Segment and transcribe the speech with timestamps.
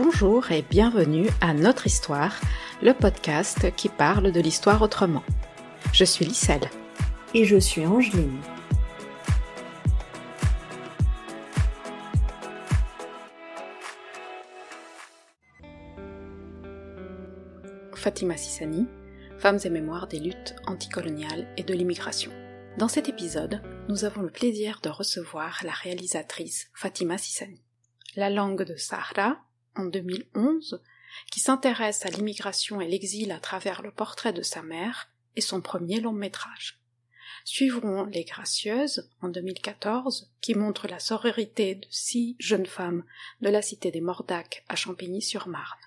[0.00, 2.40] Bonjour et bienvenue à Notre Histoire,
[2.80, 5.24] le podcast qui parle de l'histoire autrement.
[5.92, 6.70] Je suis Lisselle.
[7.34, 8.40] Et je suis Angeline.
[17.96, 18.86] Fatima Sissani,
[19.40, 22.30] Femmes et mémoires des luttes anticoloniales et de l'immigration.
[22.76, 27.64] Dans cet épisode, nous avons le plaisir de recevoir la réalisatrice Fatima Sissani.
[28.14, 29.38] La langue de Sahara,
[29.78, 30.82] en 2011,
[31.30, 35.60] qui s'intéresse à l'immigration et l'exil à travers le portrait de sa mère, et son
[35.60, 36.80] premier long métrage.
[37.44, 43.04] Suivront Les Gracieuses, en 2014, qui montre la sororité de six jeunes femmes
[43.40, 45.78] de la cité des Mordacs à Champigny-sur-Marne.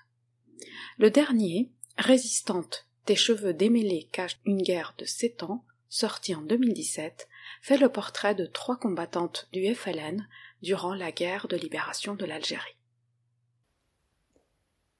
[0.98, 7.28] Le dernier, Résistante, tes cheveux démêlés cachent une guerre de sept ans, sorti en 2017,
[7.60, 10.26] fait le portrait de trois combattantes du FLN
[10.62, 12.76] durant la guerre de libération de l'Algérie.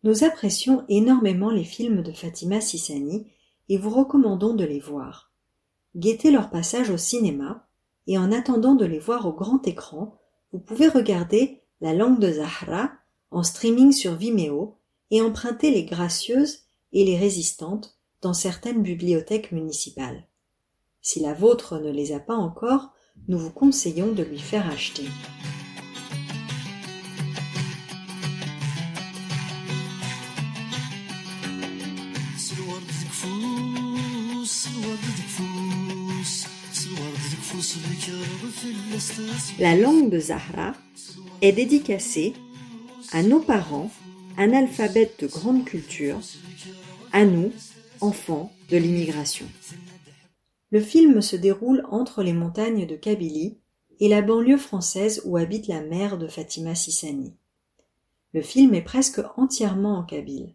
[0.05, 3.27] Nous apprécions énormément les films de Fatima Sissani
[3.69, 5.31] et vous recommandons de les voir.
[5.95, 7.69] Guettez leur passage au cinéma
[8.08, 10.19] et en attendant de les voir au grand écran,
[10.53, 12.91] vous pouvez regarder La langue de Zahra
[13.30, 14.77] en streaming sur Vimeo
[15.11, 16.61] et emprunter Les Gracieuses
[16.92, 20.27] et Les Résistantes dans certaines bibliothèques municipales.
[21.00, 22.92] Si la vôtre ne les a pas encore,
[23.28, 25.05] nous vous conseillons de lui faire acheter.
[39.59, 40.73] La langue de Zahra
[41.41, 42.34] est dédicacée
[43.12, 43.91] à nos parents,
[44.37, 46.19] analphabètes de grande culture,
[47.12, 47.53] à nous,
[48.01, 49.47] enfants de l'immigration.
[50.70, 53.59] Le film se déroule entre les montagnes de Kabylie
[54.01, 57.35] et la banlieue française où habite la mère de Fatima Sissani.
[58.33, 60.55] Le film est presque entièrement en kabyle.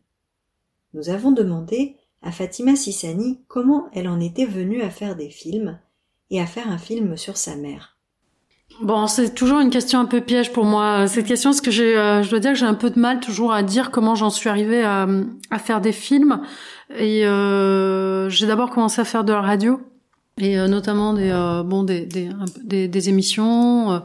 [0.94, 5.80] Nous avons demandé à Fatima Sissani comment elle en était venue à faire des films
[6.30, 7.98] et à faire un film sur sa mère?
[8.82, 11.08] Bon, c'est toujours une question un peu piège pour moi.
[11.08, 13.20] Cette question, parce que j'ai, euh, je dois dire que j'ai un peu de mal
[13.20, 15.08] toujours à dire comment j'en suis arrivée à,
[15.50, 16.42] à faire des films.
[16.96, 19.82] Et euh, j'ai d'abord commencé à faire de la radio
[20.38, 22.30] et euh, notamment des euh, bon des des,
[22.64, 24.00] des, des émissions, euh,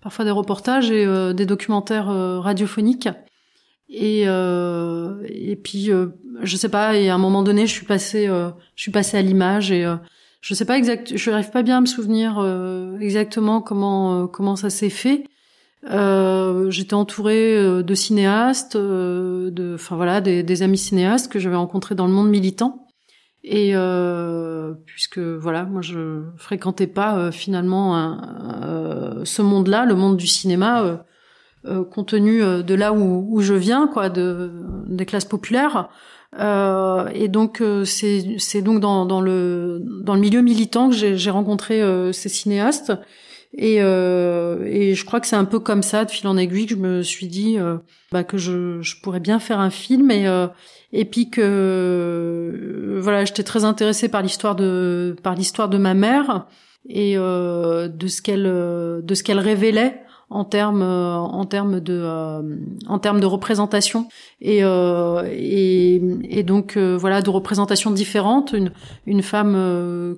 [0.00, 2.08] parfois des reportages et des documentaires
[2.42, 3.08] radiophoniques.
[3.88, 5.90] Et et puis
[6.42, 6.96] je sais pas.
[6.96, 9.86] Et à un moment donné, je suis passée je suis passée à l'image et
[10.40, 11.16] je sais pas exact.
[11.16, 12.44] Je n'arrive pas bien à me souvenir
[13.00, 15.24] exactement comment comment ça s'est fait.
[15.90, 21.94] Euh, j'étais entourée de cinéastes, de, enfin voilà, des, des, amis cinéastes que j'avais rencontrés
[21.94, 22.86] dans le monde militant.
[23.48, 28.18] Et euh, puisque voilà, moi je fréquentais pas euh, finalement
[28.64, 31.04] euh, ce monde-là, le monde du cinéma,
[31.64, 34.50] euh, compte tenu de là où, où, je viens, quoi, de
[34.88, 35.88] des classes populaires.
[36.38, 41.82] Et donc c'est c'est donc dans, dans le dans le milieu militant que j'ai rencontré
[42.12, 42.92] ces cinéastes.
[43.58, 46.74] Et, et je crois que c'est un peu comme ça, de fil en aiguille, que
[46.74, 47.56] je me suis dit
[48.12, 50.10] bah, que je, je pourrais bien faire un film.
[50.10, 50.26] Et
[50.92, 55.94] et puis que euh, voilà, j'étais très intéressée par l'histoire de par l'histoire de ma
[55.94, 56.46] mère
[56.88, 62.42] et euh, de ce qu'elle de ce qu'elle révélait en termes en termes de euh,
[62.88, 64.08] en termes de représentation.
[64.40, 68.52] Et euh, et, et, donc euh, voilà de représentations différentes.
[68.52, 68.72] Une
[69.06, 69.54] une femme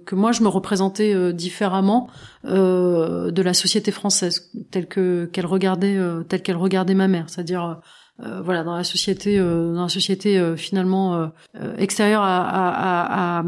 [0.06, 2.08] que moi je me représentais différemment
[2.44, 5.98] de la société française telle que qu'elle regardait
[6.28, 7.24] telle qu'elle regardait ma mère.
[7.28, 7.80] C'est-à-dire
[8.20, 11.30] euh, voilà dans la société euh, dans la société euh, finalement
[11.78, 13.44] extérieure à, à, à,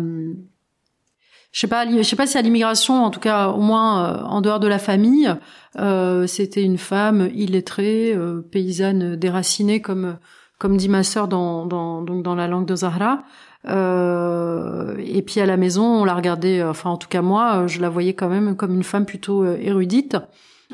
[1.52, 4.40] je sais pas je sais pas si à l'immigration en tout cas au moins en
[4.40, 5.34] dehors de la famille
[6.26, 8.16] c'était une femme illettrée
[8.50, 10.16] paysanne déracinée comme
[10.58, 13.24] comme dit ma sœur dans, dans donc dans la langue de Zahra.
[13.66, 17.88] Et puis à la maison on la regardait enfin en tout cas moi je la
[17.88, 20.16] voyais quand même comme une femme plutôt érudite.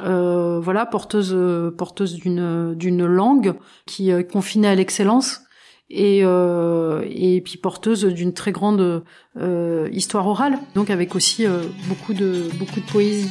[0.05, 1.37] Euh, voilà, porteuse
[1.77, 3.55] porteuse d'une d'une langue
[3.87, 5.46] qui confinée à l'excellence
[5.91, 9.05] et euh, et puis porteuse d'une très grande
[9.39, 13.31] euh, histoire orale, donc avec aussi euh, beaucoup de beaucoup de poésie.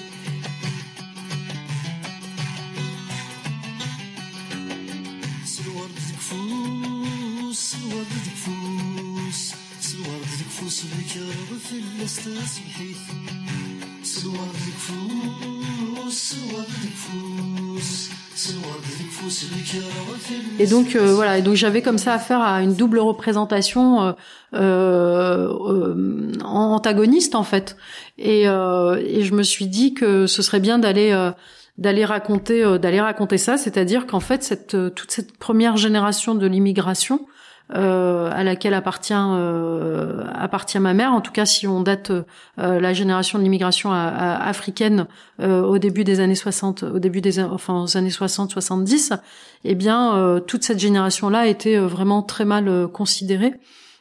[20.60, 24.14] Et donc euh, voilà, et donc j'avais comme ça affaire à une double représentation euh,
[24.54, 27.78] euh, antagoniste en fait,
[28.18, 31.32] et, et je me suis dit que ce serait bien d'aller
[31.78, 37.26] d'aller raconter d'aller raconter ça, c'est-à-dire qu'en fait cette toute cette première génération de l'immigration
[37.73, 41.13] euh, à laquelle appartient euh, appartient ma mère.
[41.13, 45.07] En tout cas, si on date euh, la génération de l'immigration africaine
[45.41, 49.17] au début des années 60, au début des enfin aux années 60-70,
[49.63, 53.53] eh bien toute cette génération-là été vraiment très mal considérée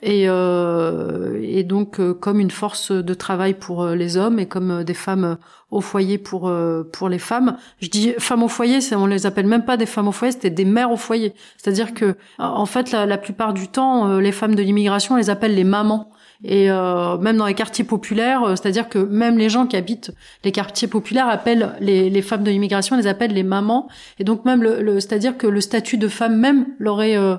[0.05, 4.47] et, euh, et donc euh, comme une force de travail pour euh, les hommes et
[4.47, 5.39] comme euh, des femmes
[5.71, 6.53] au foyer pour
[6.93, 7.57] pour les femmes.
[7.81, 10.51] Je dis femmes au foyer, on les appelle même pas des femmes au foyer, c'était
[10.51, 11.33] des mères au foyer.
[11.57, 15.31] C'est-à-dire que en fait la, la plupart du temps, les femmes de l'immigration, on les
[15.31, 16.11] appelle les mamans.
[16.45, 20.13] Et euh, même dans les quartiers populaires, c'est-à-dire que même les gens qui habitent
[20.45, 23.89] les quartiers populaires appellent les, les femmes de l'immigration, les appellent les mamans.
[24.19, 27.37] Et donc même le, le c'est-à-dire que le statut de femme même l'aurait euh,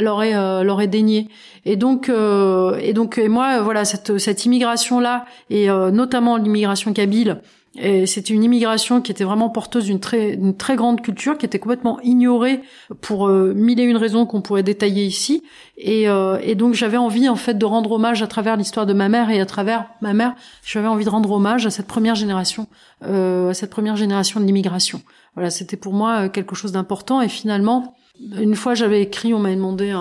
[0.00, 1.28] l'aurait euh, l'aurait dénié.
[1.64, 6.36] Et donc euh, et donc et moi voilà cette cette immigration là et euh, notamment
[6.36, 7.40] l'immigration kabyle
[7.78, 11.44] et c'était une immigration qui était vraiment porteuse d'une très, une très grande culture, qui
[11.44, 12.62] était complètement ignorée
[13.02, 15.42] pour mille et une raisons qu'on pourrait détailler ici.
[15.76, 19.10] Et, et donc j'avais envie en fait de rendre hommage à travers l'histoire de ma
[19.10, 20.34] mère et à travers ma mère,
[20.64, 22.66] j'avais envie de rendre hommage à cette première génération,
[23.02, 25.02] à cette première génération de l'immigration.
[25.34, 27.20] Voilà, c'était pour moi quelque chose d'important.
[27.20, 29.94] Et finalement, une fois, j'avais écrit, on m'avait demandé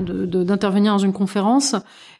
[0.00, 1.74] d'intervenir dans une conférence,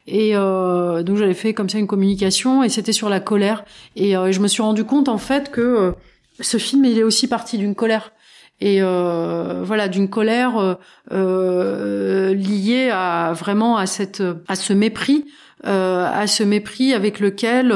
[0.07, 3.65] et euh, donc j'avais fait comme ça une communication, et c'était sur la colère.
[3.97, 5.93] Et euh, je me suis rendu compte en fait que euh,
[6.41, 8.13] ce film, il est aussi parti d'une colère.
[8.61, 10.79] Et euh, voilà, d'une colère
[11.11, 15.27] liée à vraiment à cette, à ce mépris,
[15.63, 17.75] à ce mépris avec lequel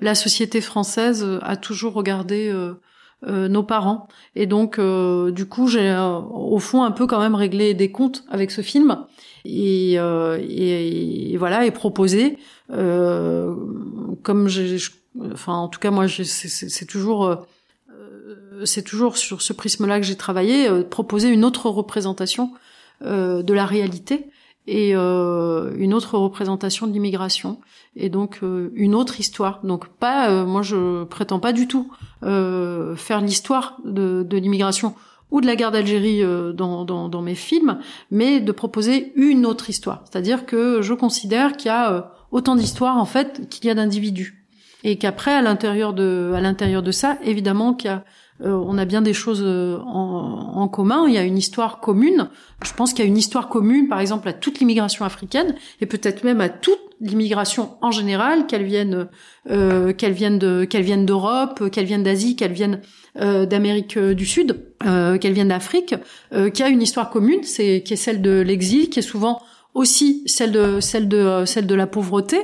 [0.00, 2.52] la société française a toujours regardé
[3.24, 4.08] euh, nos parents.
[4.34, 7.92] Et donc, euh, du coup, j'ai euh, au fond un peu quand même réglé des
[7.92, 9.04] comptes avec ce film
[9.44, 12.38] et, et, voilà et proposé
[12.68, 14.76] comme j'ai,
[15.32, 17.44] enfin en tout cas moi c'est toujours
[18.64, 22.52] c'est toujours sur ce prisme-là que j'ai travaillé, proposer une autre représentation
[23.04, 24.30] de la réalité
[24.66, 27.58] et euh, une autre représentation de l'immigration
[27.96, 29.60] et donc euh, une autre histoire.
[29.64, 31.90] Donc pas, euh, moi je prétends pas du tout
[32.22, 34.94] faire l'histoire de, de l'immigration
[35.32, 36.22] ou de la guerre d'Algérie
[36.54, 37.80] dans, dans, dans, mes films,
[38.12, 40.04] mais de proposer une autre histoire.
[40.04, 44.46] C'est-à-dire que je considère qu'il y a autant d'histoires en fait qu'il y a d'individus
[44.84, 48.00] et qu'après à l'intérieur de à l'intérieur de ça, évidemment qu'il y a euh,
[48.50, 51.06] on a bien des choses euh, en, commun.
[51.06, 52.28] Il y a une histoire commune.
[52.64, 55.86] Je pense qu'il y a une histoire commune, par exemple, à toute l'immigration africaine et
[55.86, 59.08] peut-être même à toute l'immigration en général, qu'elle vienne,
[59.50, 62.80] euh, qu'elle vienne de, qu'elle vienne d'Europe, qu'elle vienne d'Asie, qu'elle vienne
[63.14, 65.94] d'Amérique du Sud, qu'elle vienne d'Afrique,
[66.54, 69.42] qui a une histoire commune, c'est qui est celle de l'exil, qui est souvent
[69.74, 72.38] aussi celle de celle de celle de la pauvreté.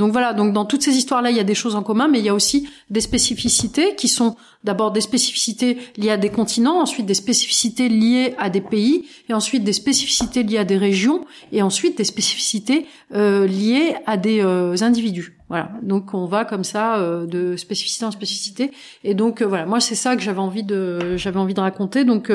[0.00, 2.20] Donc voilà, donc dans toutes ces histoires-là, il y a des choses en commun, mais
[2.20, 6.80] il y a aussi des spécificités qui sont d'abord des spécificités liées à des continents,
[6.80, 11.26] ensuite des spécificités liées à des pays, et ensuite des spécificités liées à des régions,
[11.52, 15.36] et ensuite des spécificités euh, liées à des euh, individus.
[15.50, 18.70] Voilà, donc on va comme ça euh, de spécificité en spécificité,
[19.04, 22.32] et donc voilà, moi c'est ça que j'avais envie de j'avais envie de raconter, donc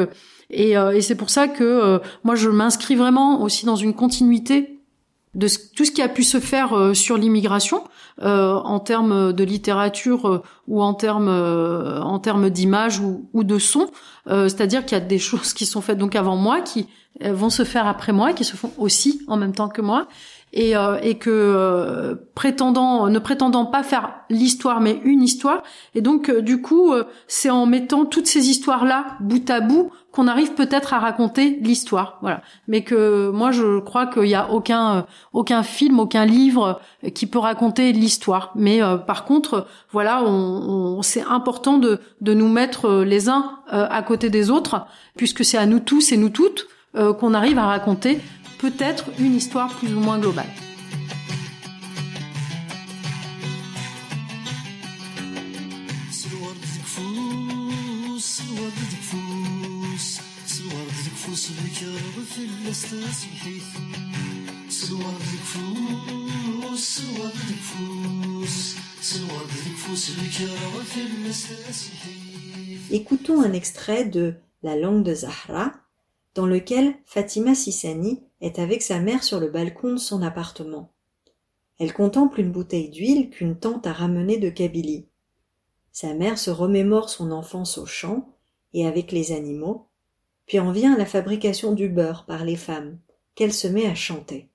[0.52, 4.75] et, et c'est pour ça que moi je m'inscris vraiment aussi dans une continuité
[5.36, 7.84] de tout ce qui a pu se faire euh, sur l'immigration
[8.22, 13.60] euh, en termes de littérature euh, ou en termes en termes d'image ou, ou, de
[13.60, 13.88] son.
[14.28, 16.88] C'est-à-dire qu'il y a des choses qui sont faites donc avant moi qui
[17.22, 20.08] vont se faire après moi qui se font aussi en même temps que moi
[20.56, 25.62] et, euh, et que euh, prétendant ne prétendant pas faire l'histoire mais une histoire.
[25.94, 26.94] Et donc euh, du coup
[27.28, 31.60] c'est en mettant toutes ces histoires là bout à bout qu'on arrive peut-être à raconter
[31.62, 32.42] l'histoire voilà.
[32.70, 36.80] Mais que moi je crois qu'il y a aucun aucun film aucun livre
[37.14, 38.54] qui peut raconter l'histoire.
[38.56, 40.30] Mais par contre voilà on,
[40.98, 45.58] on c'est important de de nous mettre les uns à côté des autres puisque c'est
[45.58, 48.22] à nous tous et nous toutes qu'on arrive à raconter
[48.58, 50.50] peut-être une histoire plus ou moins globale.
[72.92, 75.74] Écoutons un extrait de La langue de Zahra,
[76.34, 80.93] dans lequel Fatima Sissani est avec sa mère sur le balcon de son appartement.
[81.79, 85.07] Elle contemple une bouteille d'huile qu'une tante a ramenée de Kabylie.
[85.93, 88.29] Sa mère se remémore son enfance au champ
[88.75, 89.89] et avec les animaux,
[90.47, 92.99] puis en vient la fabrication du beurre par les femmes,
[93.35, 94.51] qu'elle se met à chanter.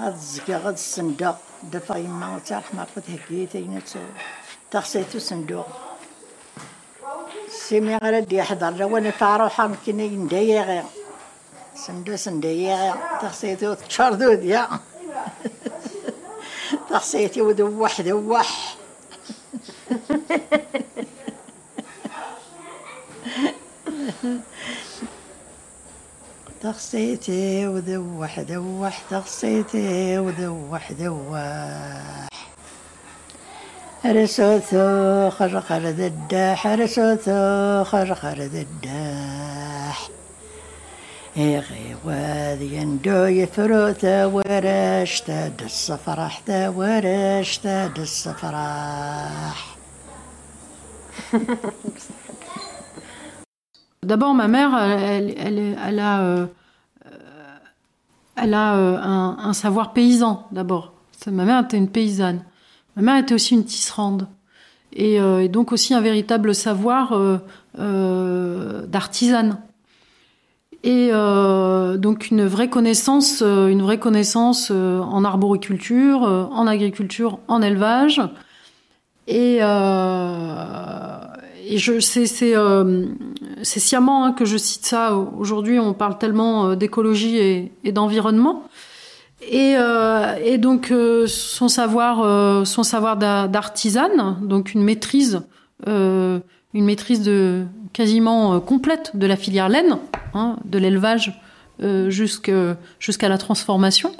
[0.00, 1.36] هاد الزكا غاد الصندوق
[1.72, 3.82] دفع يما تاع الحمار تهكيتين
[4.70, 5.66] تغسيتو صندوق
[7.69, 10.83] سيمي دي يحضر لوان فاروحة مكين ينديغي
[11.75, 12.93] سندو سنديغي.
[13.21, 14.67] تخصيتو وتشردو ديا
[16.89, 18.75] تخصيتي ودوح دوح.
[26.61, 29.01] تخصيتي ودوح دوح.
[29.09, 32.28] تخصيتي ودوح دوح.
[34.05, 40.09] رسوثو خرخر ذداح رسوثو خرخر ذداح
[41.37, 49.75] إغي وذي يندو يفروتا ورشتا دس فرحتا ورشتا دس فرح
[54.01, 56.47] D'abord, ma mère, elle, elle, elle a, euh,
[58.35, 60.93] elle a euh, un, un, savoir paysan, d'abord.
[61.27, 62.43] Ma mère était une paysanne.
[62.99, 64.27] Ma mère était aussi une tisserande.
[64.93, 69.59] Et, euh, donc aussi un véritable savoir euh, d'artisane.
[70.83, 78.21] Et donc une vraie connaissance, en arboriculture, en agriculture, en élevage.
[79.27, 79.61] Et
[81.77, 83.05] je c'est c'est euh,
[83.61, 87.37] sciemment hein, que je cite ça aujourd'hui on parle tellement euh, d'écologie
[87.83, 88.63] et d'environnement
[89.41, 95.41] et, euh, et donc euh, son savoir euh, son savoir d'artisane donc une maîtrise
[95.87, 96.43] une
[96.85, 99.97] maîtrise de quasiment complète de la filière laine
[100.33, 101.41] hein, de l'élevage
[102.09, 104.11] jusqu'à jusqu'à la transformation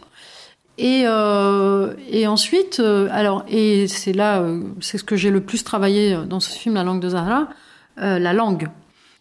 [0.80, 5.42] et, euh, et ensuite, euh, alors, et c'est là, euh, c'est ce que j'ai le
[5.42, 7.50] plus travaillé dans ce film, La langue de Zahra,
[7.98, 8.70] la langue.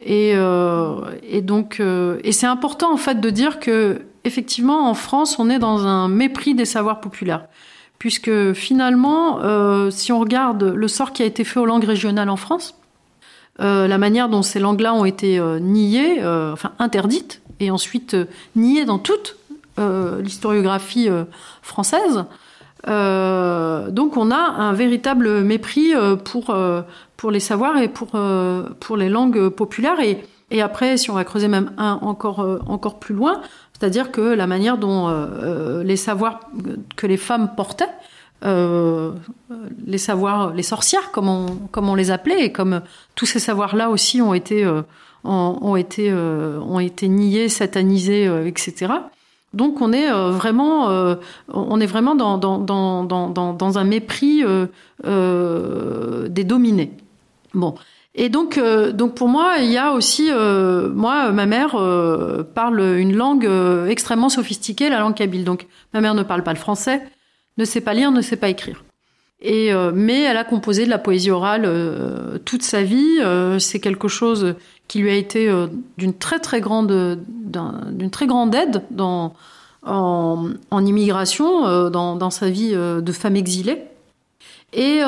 [0.00, 0.34] Et,
[1.28, 5.58] et donc, et c'est important en fait de dire que effectivement, en France, on est
[5.58, 7.46] dans un mépris des savoirs populaires,
[7.98, 9.40] puisque finalement,
[9.90, 12.76] si on regarde le sort qui a été fait aux langues régionales en France,
[13.58, 18.16] la manière dont ces langues-là ont été niées, enfin interdites, et ensuite
[18.54, 19.36] niées dans toutes
[19.78, 21.24] euh, l'historiographie euh,
[21.62, 22.24] française.
[22.88, 25.92] Euh, donc on a un véritable mépris
[26.24, 26.56] pour
[27.16, 28.12] pour les savoirs et pour
[28.80, 32.98] pour les langues populaires et et après si on va creuser même un encore encore
[32.98, 33.40] plus loin,
[33.72, 35.08] c'est-à-dire que la manière dont
[35.82, 36.40] les savoirs
[36.96, 37.90] que les femmes portaient
[38.44, 39.12] euh,
[39.86, 42.82] les savoirs, les sorcières, comme on, comme on les appelait, et comme
[43.14, 44.82] tous ces savoirs-là aussi ont été, euh,
[45.24, 48.92] ont, ont, été, euh, ont été niés, satanisés, etc.
[49.54, 51.16] Donc on est euh, vraiment, euh,
[51.48, 56.92] on est vraiment dans, dans, dans, dans, dans un mépris euh, des dominés.
[57.54, 57.74] Bon.
[58.20, 61.70] Et donc, donc pour moi, il y a aussi, moi, ma mère
[62.52, 63.48] parle une langue
[63.88, 65.44] extrêmement sophistiquée, la langue kabyle.
[65.44, 67.00] Donc ma mère ne parle pas le français,
[67.58, 68.82] ne sait pas lire, ne sait pas écrire.
[69.40, 71.70] Et mais elle a composé de la poésie orale
[72.44, 73.20] toute sa vie.
[73.60, 74.56] c'est quelque chose
[74.88, 75.66] qui lui a été euh,
[75.98, 79.34] d'une très très grande d'une très grande aide dans
[79.86, 83.82] en, en immigration euh, dans, dans, sa vie euh, de femme exilée.
[84.74, 85.00] Et,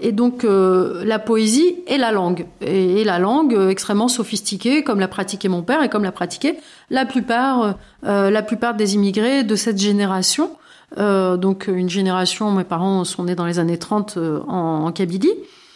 [0.00, 2.46] et donc la poésie et la langue.
[2.60, 6.54] Et, la langue extrêmement sophistiquée comme l'a pratiqué mon père et comme l'a pratiqué
[6.90, 10.52] la plupart la plupart des immigrés de cette génération.
[10.96, 14.16] Donc une génération mes parents sont nés dans les années 30
[14.46, 15.34] en, en Kabylie.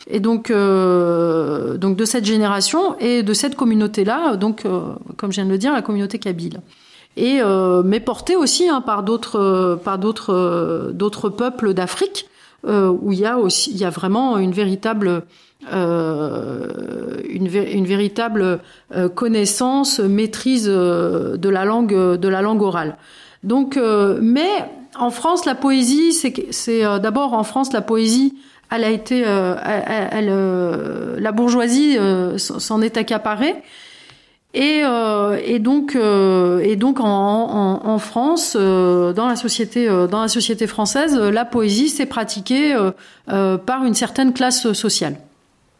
[0.09, 4.81] Et donc, euh, donc de cette génération et de cette communauté-là, donc euh,
[5.17, 6.61] comme je viens de le dire, la communauté kabyle.
[7.17, 12.27] Et euh, mais portée aussi hein, par d'autres par d'autres euh, d'autres peuples d'Afrique.
[12.27, 12.32] euh,
[12.65, 15.25] où il y a aussi il y a vraiment une véritable
[15.71, 18.61] une, une, véritable
[19.15, 22.97] connaissance maîtrise de la langue de la langue orale.
[23.43, 23.79] Donc
[24.21, 24.51] mais
[24.99, 28.35] en France la poésie c'est c'est d'abord en France la poésie
[28.75, 33.57] elle a été, euh, elle, euh, la bourgeoisie euh, s'en est accaparée.
[34.55, 34.83] Et,
[35.45, 41.89] et, donc, et donc en, France, dans la société, dans la société française, la poésie
[41.89, 42.77] s'est pratiquée
[43.27, 45.17] par une certaine classe sociale.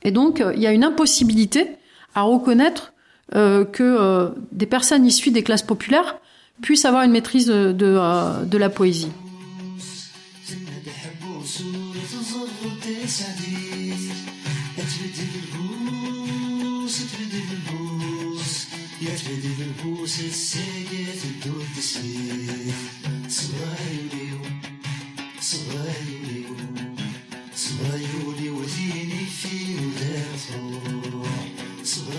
[0.03, 1.69] Et donc, il y a une impossibilité
[2.15, 2.95] à reconnaître
[3.33, 6.17] que des personnes issues des classes populaires
[6.63, 9.11] puissent avoir une maîtrise de la poésie.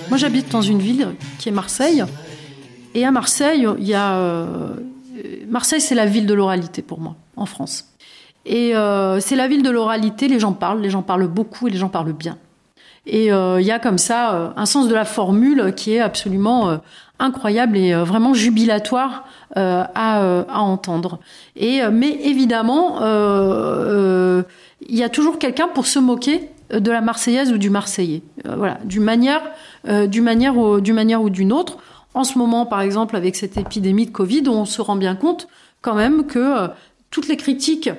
[0.09, 2.03] Moi j'habite dans une ville qui est Marseille.
[2.93, 4.17] Et à Marseille, il y a...
[4.17, 4.75] Euh,
[5.47, 7.87] Marseille, c'est la ville de l'oralité pour moi en France.
[8.45, 10.27] Et euh, c'est la ville de l'oralité.
[10.27, 12.37] Les gens parlent, les gens parlent beaucoup et les gens parlent bien.
[13.05, 16.79] Et il y a comme ça un sens de la formule qui est absolument
[17.19, 21.19] incroyable et vraiment jubilatoire à, entendre.
[21.57, 27.57] Et mais évidemment, il y a toujours quelqu'un pour se moquer de la Marseillaise ou
[27.57, 28.21] du Marseillais.
[28.45, 29.41] voilà, d'une manière,
[29.85, 31.79] d'une manière ou d'une manière ou d'une autre.
[32.13, 35.47] En ce moment, par exemple, avec cette épidémie de Covid, on se rend bien compte
[35.81, 36.67] quand même que euh,
[37.09, 37.89] toutes les critiques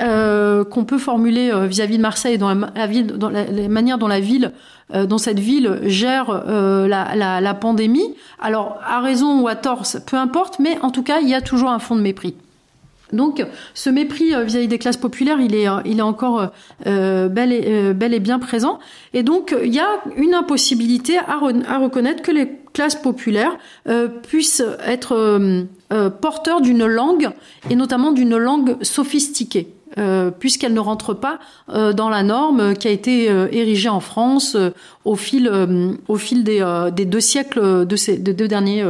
[0.00, 4.08] euh, qu'on peut formuler euh, vis-à-vis de Marseille dans la, ville, dans la, manière dont
[4.08, 4.52] la ville,
[4.92, 8.14] dans cette ville gère la, la, pandémie.
[8.40, 11.42] Alors à raison ou à tort, peu importe, mais en tout cas, il y a
[11.42, 12.34] toujours un fond de mépris.
[13.12, 16.50] Donc, ce mépris euh, vis-à-vis des classes populaires, il est, euh, encore
[16.86, 18.78] euh, bel et bien présent.
[19.14, 21.38] Et donc, il y a une impossibilité à,
[21.78, 23.56] reconnaître que les classes populaires
[24.22, 25.66] puissent être
[26.20, 27.30] porteurs d'une langue,
[27.70, 29.68] et notamment d'une langue sophistiquée.
[30.38, 31.38] Puisqu'elle ne rentre pas
[31.68, 34.56] dans la norme qui a été érigée en France
[35.04, 35.50] au fil,
[36.08, 36.64] au fil des,
[36.94, 38.84] des, deux siècles, de ces, des, deux derniers,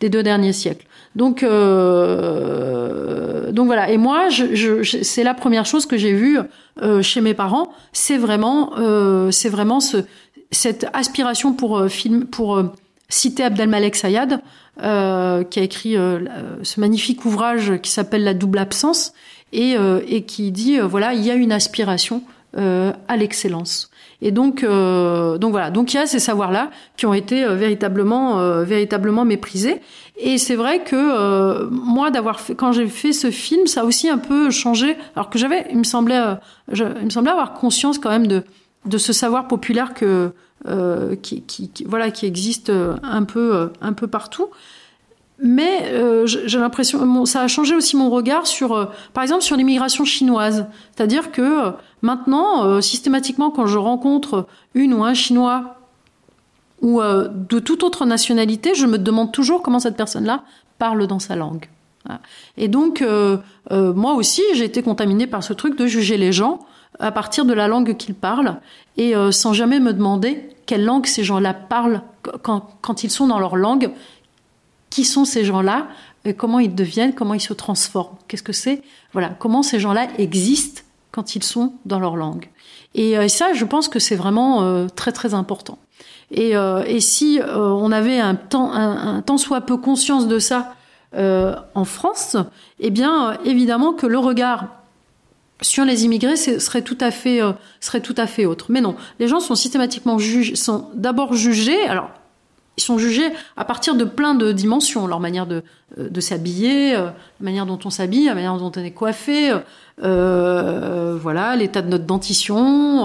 [0.00, 0.86] des deux derniers siècles.
[1.14, 2.72] Donc, euh,
[3.52, 3.90] donc voilà.
[3.90, 6.38] Et moi, je, je, c'est la première chose que j'ai vue
[6.80, 7.72] euh, chez mes parents.
[7.92, 9.98] C'est vraiment, euh, c'est vraiment ce,
[10.50, 12.72] cette aspiration pour euh, film, pour euh,
[13.08, 14.40] citer Abdelmalek Sayad,
[14.78, 15.96] qui a écrit
[16.62, 19.12] ce magnifique ouvrage qui s'appelle La double absence
[19.52, 22.22] et, et qui dit voilà, il y a une aspiration
[22.54, 23.90] à l'excellence.
[24.22, 25.70] Et donc, euh, donc voilà.
[25.70, 29.80] Donc il y a ces savoirs-là qui ont été euh, véritablement, euh, véritablement méprisés.
[30.16, 34.08] Et c'est vrai que moi, d'avoir fait, quand j'ai fait ce film, ça a aussi
[34.08, 34.96] un peu changé.
[35.16, 36.20] Alors que j'avais, il me semblait,
[36.72, 38.44] il me semblait avoir conscience quand même de
[38.84, 40.32] de ce savoir populaire que
[41.22, 44.48] qui, qui, qui, voilà qui existe un peu un peu partout
[45.42, 49.56] mais euh, j'ai l'impression, ça a changé aussi mon regard sur, euh, par exemple, sur
[49.56, 50.66] l'immigration chinoise.
[50.94, 55.76] C'est-à-dire que euh, maintenant, systématiquement, quand je rencontre une ou un Chinois
[56.80, 60.42] ou de toute autre nationalité, je me demande toujours comment cette personne-là
[60.78, 61.68] parle dans sa langue.
[62.56, 63.04] Et donc,
[63.70, 66.58] moi aussi, j'ai été contaminée par ce truc de juger les gens
[66.98, 68.56] à partir de la langue qu'ils parlent
[68.96, 72.02] et sans jamais me demander quelle langue ces gens-là parlent
[72.42, 73.92] quand, quand ils sont dans leur langue
[74.92, 75.88] qui sont ces gens-là,
[76.36, 78.82] comment ils deviennent, comment ils se transforment, qu'est-ce que c'est,
[79.14, 82.50] voilà, comment ces gens-là existent quand ils sont dans leur langue.
[82.94, 85.78] Et euh, ça, je pense que c'est vraiment euh, très très important.
[86.30, 90.74] Et, euh, si on avait un temps, un, tant soit peu conscience de ça
[91.14, 92.36] en France,
[92.80, 94.68] eh bien, évidemment que le regard
[95.60, 97.40] sur les immigrés serait tout à fait
[97.80, 98.66] serait tout à fait autre.
[98.70, 101.82] Mais non, les gens sont systématiquement jugés, sont d'abord jugés.
[101.86, 102.10] Alors
[102.78, 105.62] ils sont jugés à partir de plein de dimensions, leur manière de,
[105.98, 109.52] euh, s'habiller, euh, la manière dont on s'habille, la manière dont on est coiffé,
[110.02, 113.04] euh, voilà, l'état de notre dentition,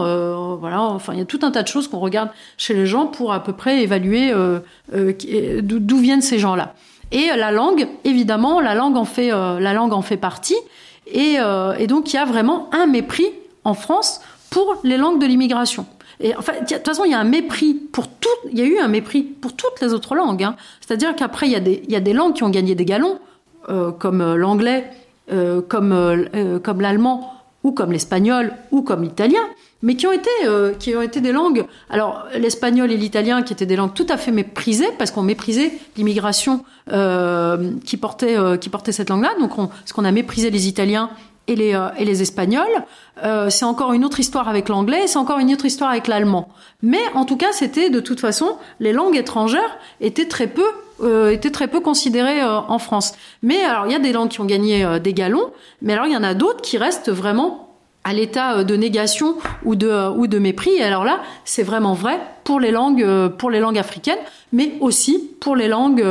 [0.60, 3.08] voilà, enfin il y a tout un tas de choses qu'on regarde chez les gens
[3.08, 4.34] pour à peu près évaluer
[4.94, 6.74] d'où viennent ces gens-là.
[7.12, 10.58] Et la langue, évidemment, la langue en fait, la langue en fait partie,
[11.08, 11.38] et,
[11.78, 13.28] et donc il y a vraiment un mépris
[13.66, 15.86] en France pour les langues de l'immigration.
[16.20, 18.08] Et enfin, de toute façon, il y a un mépris pour.
[18.52, 20.44] Il y a eu un mépris pour toutes les autres langues.
[20.44, 20.56] Hein.
[20.82, 23.20] C'est-à-dire qu'après, il y a des, langues qui ont gagné des galons,
[23.70, 24.86] euh, comme euh, l'anglais,
[25.32, 29.42] euh, comme l'allemand, ou comme l'espagnol, ou comme l'italien,
[29.84, 31.66] mais qui ont été des langues.
[31.90, 35.72] Alors, l'espagnol et l'italien, qui étaient des langues tout à fait méprisées, parce qu'on méprisait
[35.98, 39.36] l'immigration qui portait qui portait cette langue-là.
[39.40, 41.10] Donc, on, parce qu'on a méprisé les Italiens
[41.48, 42.84] et les, euh, et les Espagnols.
[43.24, 46.50] Euh, c'est encore une autre histoire avec l'anglais, c'est encore une autre histoire avec l'allemand.
[46.84, 50.66] Mais en tout cas, c'était de toute façon, les langues étrangères étaient très peu
[51.02, 53.14] euh, étaient très peu considérées euh, en France.
[53.44, 56.14] Mais alors, il y a des langues qui ont gagné des galons, mais alors il
[56.14, 57.64] y en a d'autres qui restent vraiment
[58.04, 60.72] à l'état de négation ou de ou de mépris.
[60.72, 64.20] Et alors là, c'est vraiment vrai pour les langues pour les langues africaines,
[64.54, 66.06] mais aussi pour les langues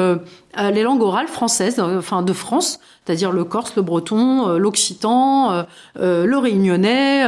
[0.59, 5.63] les langues orales françaises, enfin de France c'est-à-dire le corse, le breton, euh, l'occitan, euh,
[6.01, 7.25] euh, le réunionnais,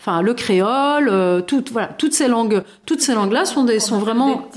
[0.00, 4.48] enfin le créole, toutes voilà, toutes ces langues, toutes ces langues-là sont des sont vraiment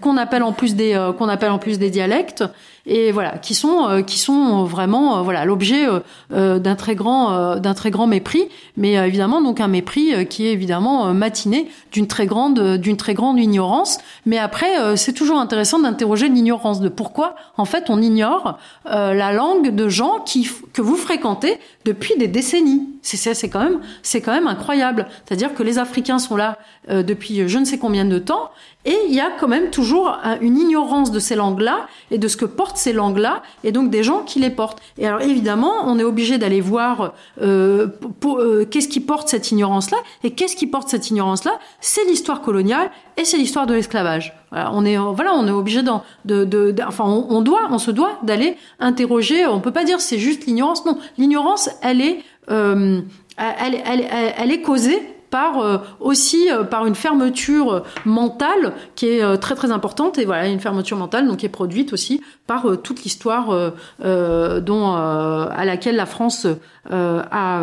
[0.00, 2.44] qu'on appelle en plus des qu'on appelle en plus des dialectes
[2.84, 5.86] et voilà, qui sont qui sont vraiment voilà l'objet
[6.30, 11.14] d'un très grand d'un très grand mépris, mais évidemment donc un mépris qui est évidemment
[11.14, 15.78] matiné d'une très grande d'une très grande grande ignorance, mais après, euh, c'est toujours intéressant
[15.78, 20.82] d'interroger l'ignorance de pourquoi, en fait, on ignore euh, la langue de gens qui que
[20.82, 22.88] vous fréquentez depuis des décennies.
[23.02, 25.06] C'est c'est quand même c'est quand même incroyable.
[25.24, 26.58] C'est-à-dire que les Africains sont là
[26.90, 28.50] euh, depuis je ne sais combien de temps
[28.84, 32.36] et il y a quand même toujours une ignorance de ces langues-là et de ce
[32.36, 34.80] que portent ces langues-là, et donc des gens qui les portent.
[34.98, 37.88] Et alors évidemment, on est obligé d'aller voir euh,
[38.24, 41.52] euh, qu'est-ce qui porte cette ignorance-là, et qu'est-ce qui porte cette ignorance-là?
[41.80, 44.34] C'est l'histoire coloniale et c'est l'histoire de l'esclavage.
[44.50, 48.18] Voilà, on est voilà, on est obligé de, de, enfin, on, doit, on se doit
[48.22, 49.46] d'aller interroger.
[49.46, 50.84] On peut pas dire c'est juste l'ignorance.
[50.84, 52.20] Non, l'ignorance, elle est
[52.50, 53.00] euh,
[53.36, 55.00] elle, elle, elle, est causée
[55.32, 60.24] par euh, aussi euh, par une fermeture mentale qui est euh, très très importante et
[60.24, 65.96] voilà une fermeture mentale donc qui est produite aussi par toute l'histoire dont à laquelle
[65.96, 66.46] la France
[66.90, 67.62] a,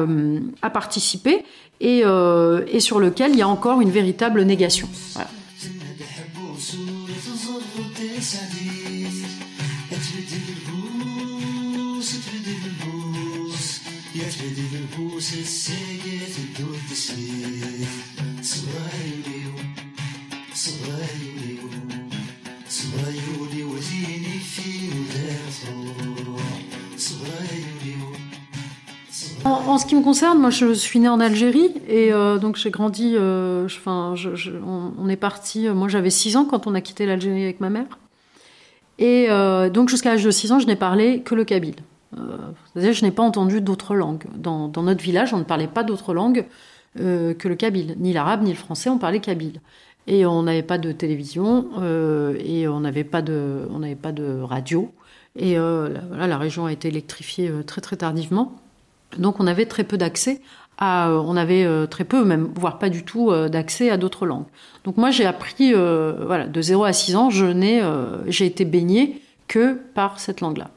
[0.61, 1.45] a participé
[1.79, 4.87] et, et sur lequel il y a encore une véritable négation.
[5.13, 5.29] Voilà.
[29.45, 32.71] En, ce qui me concerne, moi je suis née en Algérie et euh, donc j'ai
[32.71, 33.13] grandi.
[33.15, 34.15] Euh, enfin,
[34.65, 35.67] on, est parti.
[35.67, 37.85] Euh, moi j'avais 6 ans quand on a quitté l'Algérie avec ma mère.
[38.99, 39.27] Et
[39.73, 41.75] donc jusqu'à l'âge de 6 ans, je n'ai parlé que le kabyle.
[42.13, 44.25] C'est-à-dire je n'ai pas entendu d'autres langues.
[44.35, 46.45] Dans, notre village, on ne parlait pas d'autres langues
[46.95, 47.95] que le kabyle.
[47.97, 49.61] Ni l'arabe, ni le français, on parlait kabyle.
[50.07, 51.67] Et on n'avait pas de télévision
[52.43, 53.67] et on n'avait pas, de,
[54.01, 54.91] pas de radio.
[55.37, 58.59] Et voilà, la région a été électrifiée très très tardivement.
[59.17, 60.41] Donc on avait très peu d'accès
[60.79, 64.25] à, on avait euh, très peu, même voire pas du tout, euh, d'accès à d'autres
[64.25, 64.45] langues.
[64.85, 67.81] Donc moi j'ai appris, euh, voilà, de 0 à 6 ans, je n'ai,
[68.27, 70.71] j'ai été baignée que par cette langue-là.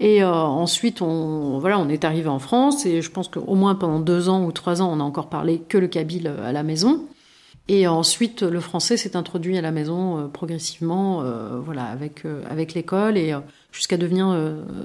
[0.00, 3.98] Et ensuite, on, voilà, on est arrivé en France et je pense qu'au moins pendant
[3.98, 7.04] deux ans ou trois ans, on a encore parlé que le kabyle à la maison.
[7.66, 11.24] Et ensuite, le français s'est introduit à la maison progressivement,
[11.64, 13.34] voilà, avec avec l'école et
[13.72, 14.28] jusqu'à devenir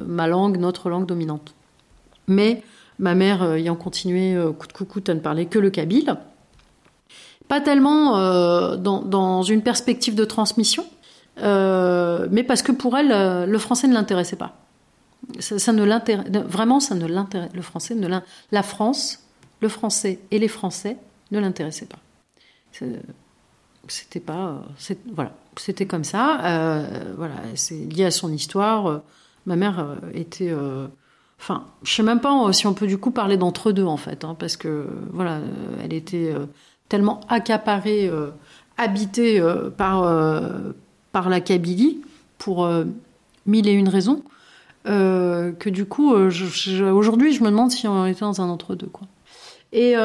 [0.07, 1.53] ma langue, notre langue dominante.
[2.27, 2.63] Mais
[2.99, 6.15] ma mère euh, ayant continué euh, coup de coucou à ne parler que le kabyle.
[7.47, 10.85] Pas tellement euh, dans, une perspective de transmission,
[11.37, 14.55] mais parce que pour elle, le français ne l'intéressait pas.
[15.39, 17.51] Ça, ne l'intéresse vraiment, ça ne l'intéresse.
[17.53, 18.07] Le français ne
[18.51, 19.19] la France,
[19.61, 20.97] le français et les Français
[21.31, 21.99] ne l'intéressaient pas.
[23.87, 24.63] C'était pas,
[25.13, 26.87] voilà, c'était comme ça.
[27.17, 29.01] voilà, c'est lié à son histoire.
[29.45, 30.53] Ma mère était
[31.39, 34.23] Enfin, je sais même pas si on peut du coup parler d'entre deux en fait,
[34.23, 35.39] hein, parce que voilà,
[35.83, 36.45] elle était euh,
[36.87, 38.29] tellement accaparée, euh,
[38.77, 40.09] habitée euh, par
[41.11, 41.99] par la Kabylie
[42.37, 42.67] pour
[43.45, 44.23] mille et une raisons,
[44.85, 49.07] que du coup, aujourd'hui, je me demande si on était dans un entre deux quoi.
[49.73, 49.95] Et,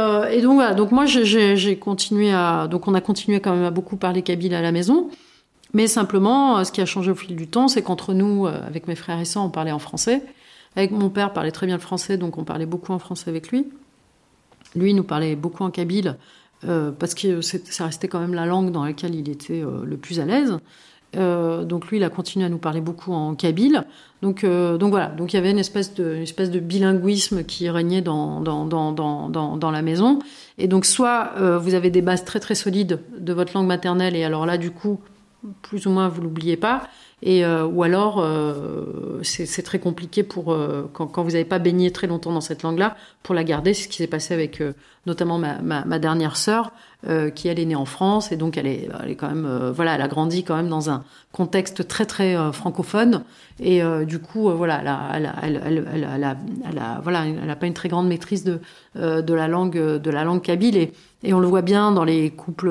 [0.42, 3.96] donc voilà, donc moi j'ai continué à, donc on a continué quand même à beaucoup
[3.96, 5.08] parler kabyle à la maison.
[5.72, 8.96] Mais simplement, ce qui a changé au fil du temps, c'est qu'entre nous, avec mes
[8.96, 10.22] frères et sœurs, on parlait en français.
[10.90, 13.66] Mon père, parlait très bien le français, donc on parlait beaucoup en français avec lui.
[14.76, 16.16] Lui nous parlait beaucoup en kabyle,
[16.64, 19.96] euh, parce que ça restait quand même la langue dans laquelle il était euh, le
[19.96, 20.58] plus à l'aise.
[21.16, 23.84] Euh, donc lui, il a continué à nous parler beaucoup en kabyle.
[24.22, 28.40] Donc, voilà, donc il y avait une espèce de, bilinguisme qui régnait dans
[29.72, 30.18] la maison.
[30.58, 34.24] Et donc soit vous avez des bases très très solides de votre langue maternelle, et
[34.24, 35.00] alors là, du coup,
[35.62, 36.88] plus ou moins, vous l'oubliez pas.
[37.22, 41.58] Et, euh, ou alors, euh, c'est très compliqué pour euh, quand, quand, vous n'avez pas
[41.58, 43.74] baigné très longtemps dans cette langue-là, pour la garder.
[43.74, 44.62] C'est ce qui s'est passé avec
[45.06, 46.72] notamment ma, ma, ma dernière sœur,
[47.34, 49.94] qui elle est née en France et donc elle est, elle est quand même, voilà,
[49.94, 53.22] elle a grandi quand même dans un contexte très très francophone.
[53.60, 54.80] Et du coup, voilà,
[55.14, 58.60] elle a, voilà, elle a pas une très grande maîtrise de
[58.96, 62.30] de la langue de la langue kabyle et, et on le voit bien dans les
[62.30, 62.70] couples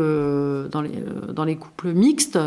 [0.72, 0.92] dans les
[1.34, 2.38] dans les couples mixtes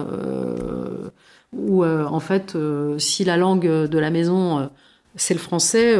[1.53, 4.67] où euh, en fait, euh, si la langue de la maison euh,
[5.17, 5.97] c'est le français,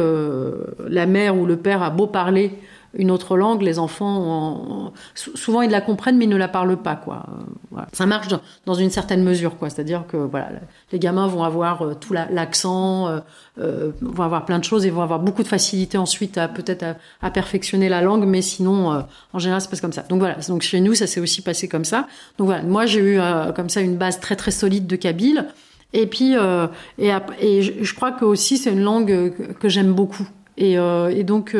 [0.87, 2.53] la mère ou le père a beau parler
[2.93, 6.95] une autre langue, les enfants, souvent ils la comprennent mais ils ne la parlent pas,
[6.95, 7.25] quoi.
[7.71, 7.87] Voilà.
[7.93, 8.27] Ça marche
[8.65, 9.69] dans, une certaine mesure, quoi.
[9.69, 10.49] C'est-à-dire que voilà,
[10.91, 13.21] les gamins vont avoir tout l'accent,
[13.57, 16.85] euh, vont avoir plein de choses et vont avoir beaucoup de facilité ensuite à peut-être
[17.21, 20.03] à, perfectionner la langue, mais sinon, en général, c'est pas comme ça.
[20.09, 20.35] Donc voilà.
[20.49, 22.07] Donc chez nous, ça s'est aussi passé comme ça.
[22.37, 22.63] Donc voilà.
[22.63, 23.19] Moi, j'ai eu
[23.55, 25.47] comme ça une base très très solide de kabyle.
[25.93, 30.27] Et puis, euh, et, je, crois que aussi c'est une langue que, j'aime beaucoup.
[30.57, 31.55] Et, et donc,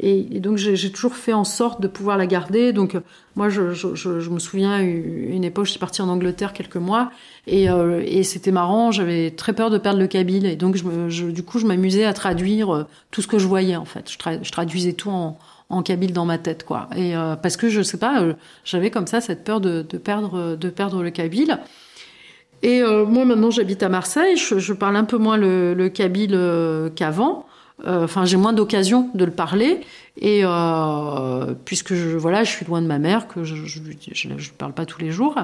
[0.00, 2.72] Et, donc j'ai toujours fait en sorte de pouvoir la garder.
[2.72, 2.96] Donc
[3.36, 7.10] moi, je, je, je, me souviens une époque, je suis partie en Angleterre quelques mois
[7.46, 8.92] et, euh, et c'était marrant.
[8.92, 12.12] J'avais très peur de perdre le kabyle et donc je, du coup, je m'amusais à
[12.12, 14.10] traduire euh, tout ce que je voyais en fait.
[14.10, 16.88] Je, traduisais tout en, en kabyle dans ma tête, quoi.
[16.96, 18.24] Et euh, parce que je sais pas,
[18.64, 21.58] j'avais comme ça cette peur de, de, perdre de perdre le kabyle.
[22.62, 26.36] Et moi maintenant j'habite à Marseille, je, je, parle un peu moins le, le kabyle
[26.96, 27.46] qu'avant.
[27.86, 29.80] Euh, enfin, j'ai moins d'occasion de le parler.
[30.20, 34.72] Et euh, puisque je, voilà, je suis loin de ma mère, que je ne parle
[34.72, 35.36] pas tous les jours.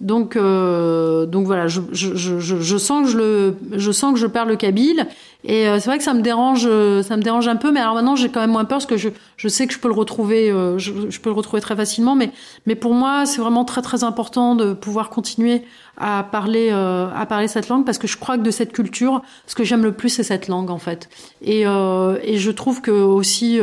[0.00, 4.18] Donc, euh, donc voilà, je, je, je, je, sens que je le, je sens que
[4.18, 5.06] je perds le kabyle,
[5.48, 6.62] et euh, c'est vrai que ça me dérange,
[7.02, 7.70] ça me dérange un peu.
[7.70, 9.78] Mais alors maintenant, j'ai quand même moins peur parce que je, je sais que je
[9.78, 12.16] peux le retrouver, euh, je, peux le retrouver très facilement.
[12.16, 12.32] Mais,
[12.66, 15.62] mais pour moi, c'est vraiment très très important de pouvoir continuer
[15.96, 19.22] à parler, euh, à parler cette langue parce que je crois que de cette culture,
[19.46, 21.08] ce que j'aime le plus, c'est cette langue en fait.
[21.42, 23.60] Et, et je trouve que aussi,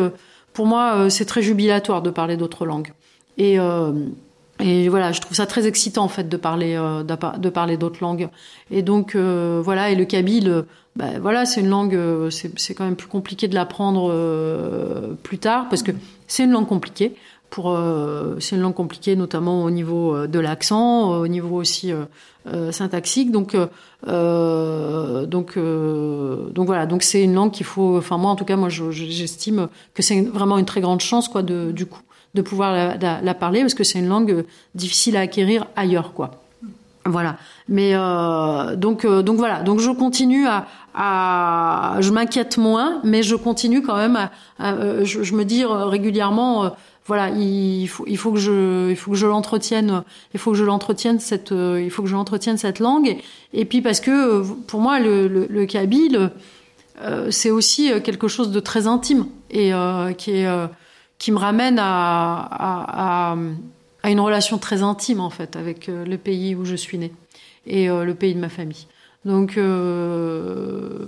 [0.54, 2.94] pour moi, c'est très jubilatoire de parler d'autres langues.
[3.38, 3.58] Et
[4.64, 8.00] et voilà, je trouve ça très excitant en fait de parler euh, de parler d'autres
[8.00, 8.30] langues.
[8.72, 10.62] Et donc euh, voilà, et le kabyle, euh,
[10.96, 12.00] bah, voilà, c'est une langue,
[12.30, 14.10] c'est quand même plus compliqué de l'apprendre
[15.22, 15.92] plus tard parce que
[16.28, 17.14] c'est une langue compliquée.
[17.50, 17.78] Pour
[18.40, 21.92] c'est une langue compliquée notamment au niveau de l'accent, au niveau aussi
[22.72, 23.32] syntaxique.
[23.32, 23.56] Donc
[24.08, 27.98] donc donc voilà, donc c'est une langue qu'il faut.
[27.98, 31.44] Enfin moi en tout cas, moi j'estime que c'est vraiment une très grande chance quoi
[31.44, 32.02] de du coup
[32.34, 34.44] de pouvoir la, la, parler parce que c'est une langue euh,
[34.76, 36.44] difficile à acquérir ailleurs, quoi.
[37.06, 37.38] Voilà.
[37.68, 39.62] Mais euh, donc euh, donc voilà.
[39.62, 45.04] Donc je continue à, à je m'inquiète moins, mais je continue quand même à, euh,
[45.04, 46.72] je, je, me dis régulièrement.
[47.06, 50.58] voilà, il faut, il faut que je, il faut que je l'entretienne, il faut que
[50.58, 53.18] je l'entretienne cette, il faut que je l'entretienne cette langue.
[53.54, 56.32] Et, puis parce que pour moi le, le, le kabyle,
[57.32, 59.74] c'est aussi quelque chose de très intime et
[60.18, 60.48] qui est
[61.24, 63.34] qui me ramène à,
[64.04, 67.14] à, une relation très intime en fait avec euh, le pays où je suis née
[67.66, 68.88] et euh, le pays de ma famille.
[69.24, 71.06] Donc, euh,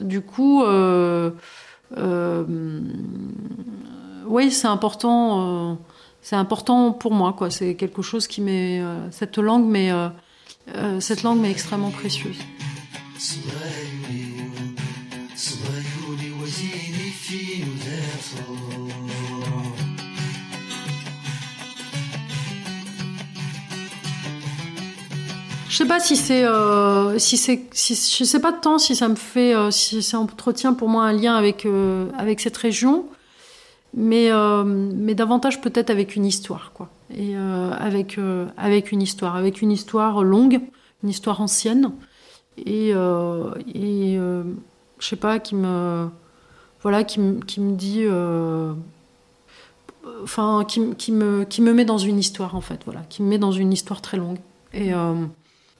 [0.00, 0.64] du coup,
[4.26, 5.78] oui, c'est important.
[6.22, 7.48] c'est important pour moi, quoi.
[7.48, 8.82] C'est quelque chose qui m'est
[9.12, 9.92] cette langue, mais
[10.98, 12.40] cette langue m'est extrêmement précieuse.
[25.76, 29.08] Je sais pas si c'est, euh, si c'est, si, je sais pas temps si ça
[29.10, 33.04] me fait, euh, si ça entretient pour moi un lien avec euh, avec cette région,
[33.92, 36.88] mais euh, mais davantage peut-être avec une histoire, quoi.
[37.14, 38.18] Et avec
[38.56, 40.62] avec une histoire, avec une histoire longue,
[41.02, 41.92] une histoire ancienne,
[42.56, 44.18] et et
[44.98, 46.08] je sais pas qui me,
[46.80, 48.06] voilà, qui me qui me dit
[50.22, 53.28] enfin qui, qui, me qui me met dans une histoire en fait voilà qui me
[53.28, 54.38] met dans une histoire très longue
[54.72, 54.92] et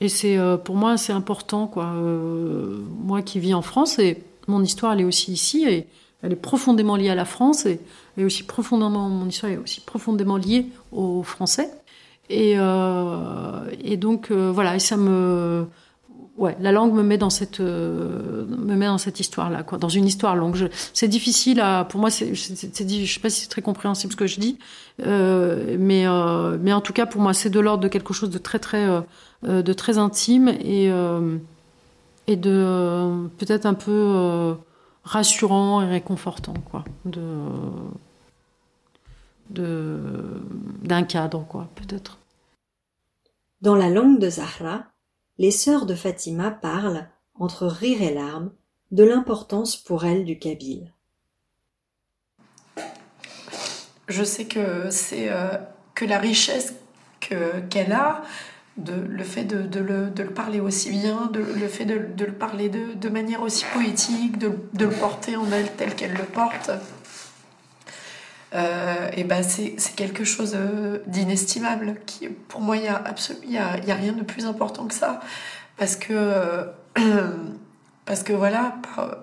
[0.00, 1.86] et c'est euh, pour moi c'est important quoi.
[1.94, 5.86] Euh, moi qui vis en France et mon histoire elle est aussi ici et
[6.22, 7.80] elle est profondément liée à la France et,
[8.18, 11.70] et aussi profondément mon histoire est aussi profondément liée aux Français.
[12.28, 15.66] Et, euh, et donc euh, voilà et ça me
[16.38, 19.78] ouais, la langue me met dans cette euh, me met dans cette histoire là quoi,
[19.78, 20.68] dans une histoire longue.
[20.92, 24.26] C'est difficile à pour moi c'est je sais pas si c'est très compréhensible ce que
[24.26, 24.58] je dis,
[25.02, 28.30] euh, mais euh, mais en tout cas pour moi c'est de l'ordre de quelque chose
[28.30, 29.00] de très très euh,
[29.44, 31.36] euh de très intime et euh,
[32.26, 34.54] et de peut-être un peu
[35.04, 37.22] rassurant et réconfortant quoi de
[39.50, 39.98] de
[40.82, 42.18] d'un cadre quoi peut-être.
[43.62, 44.84] Dans la langue de Zahra,
[45.38, 48.52] les sœurs de Fatima parlent, entre rire et larmes,
[48.90, 50.92] de l'importance pour elles du kabyle.
[54.08, 55.56] Je sais que c'est euh,
[55.94, 56.74] que la richesse
[57.20, 58.22] qu'elle a,
[58.78, 63.64] le fait de, le, parler aussi bien, le fait de, le parler de, manière aussi
[63.72, 66.70] poétique, de, le porter en elle tel qu'elle le porte,
[68.54, 71.96] euh, et ben c'est quelque chose euh, d'inestimable.
[72.06, 73.02] Qui, pour moi, il n'y a,
[73.46, 75.20] y a, y a, rien de plus important que ça.
[75.76, 76.64] Parce que, euh,
[78.04, 79.16] parce que voilà, par,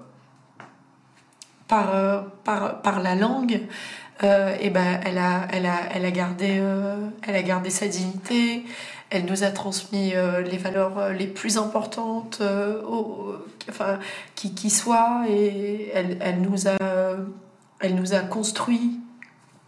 [1.68, 3.62] par, par, par la langue,
[4.22, 6.62] et ben elle, a, elle, a, elle, a gardé,
[7.24, 8.64] elle a gardé sa dignité,
[9.10, 10.14] elle nous a transmis
[10.46, 12.42] les valeurs les plus importantes
[13.70, 14.00] enfin,
[14.36, 16.78] qui, qui soient, et elle, elle, nous a,
[17.82, 19.03] elle nous a construit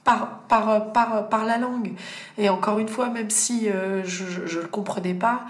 [0.05, 1.91] par, par, par, par la langue.
[2.37, 5.41] Et encore une fois, même si euh, je ne le comprenais pas,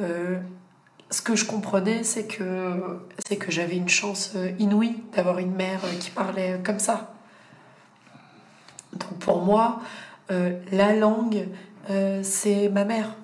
[0.00, 0.40] euh,
[1.10, 2.98] ce que je comprenais, c'est que,
[3.38, 7.12] que j'avais une chance euh, inouïe d'avoir une mère qui parlait comme ça.
[8.94, 9.80] Donc pour moi,
[10.72, 11.46] la langue,
[12.22, 13.14] c'est ma mère.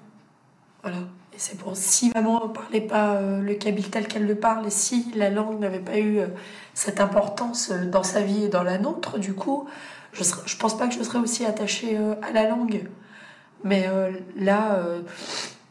[0.82, 0.98] Voilà.
[1.32, 4.70] Et c'est pour si maman ne parlait pas le kabyle tel qu'elle le parle, et
[4.70, 6.20] si la langue n'avait pas eu
[6.72, 9.68] cette importance dans sa vie et dans la nôtre, du coup,
[10.16, 12.88] je ne pense pas que je serais aussi attachée à la langue.
[13.64, 13.88] Mais
[14.36, 14.82] là,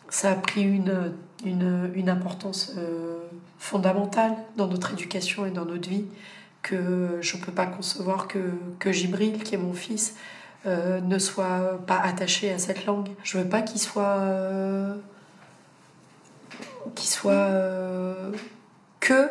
[0.09, 3.19] ça a pris une, une, importance euh,
[3.59, 6.05] fondamentale dans notre éducation et dans notre vie
[6.61, 8.39] que je ne peux pas concevoir que,
[8.79, 10.15] que Gibril, qui est mon fils,
[10.65, 13.09] euh, ne soit pas attaché à cette langue.
[13.23, 14.95] Je veux pas qu'il soit euh,
[16.95, 17.51] qu'il soit
[18.99, 19.29] que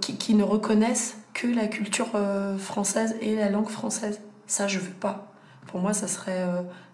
[0.00, 2.10] qui, ne reconnaisse que la culture
[2.58, 4.20] française et la langue française.
[4.46, 5.32] Ça, je veux pas.
[5.66, 6.46] Pour moi, ça serait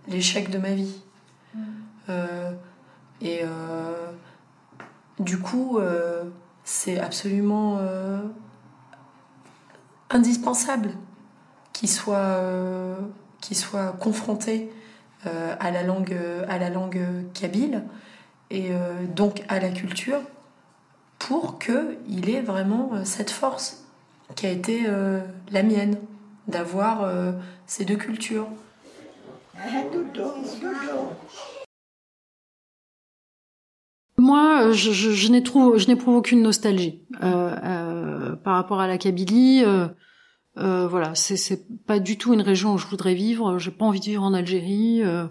[0.07, 1.03] l'échec de ma vie.
[1.55, 1.63] Mm.
[3.21, 4.11] Et euh,
[5.19, 6.25] du coup, euh,
[6.65, 8.21] c'est absolument euh,
[10.11, 10.91] indispensable
[11.73, 12.43] qu'il soit,
[14.01, 14.73] confronté
[15.25, 16.17] à la langue,
[16.49, 17.01] à la langue
[17.35, 17.85] kabyle
[18.51, 18.71] et
[19.15, 20.21] donc à la culture
[21.19, 23.85] pour qu'il ait vraiment cette force
[24.35, 24.87] qui a été
[25.51, 25.97] la mienne,
[26.47, 27.11] d'avoir
[27.67, 28.49] ces deux cultures.
[34.19, 39.63] Moi, je, je, je n'éprouve aucune nostalgie euh, euh, par rapport à la Kabylie.
[39.65, 39.87] Euh,
[40.59, 43.59] euh voilà, c'est pas du tout une région où je voudrais vivre.
[43.59, 45.03] J'ai pas envie de vivre en Algérie.
[45.05, 45.27] Euh,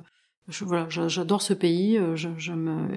[0.61, 1.99] voilà, j'adore ce pays.
[2.15, 2.89] J'aime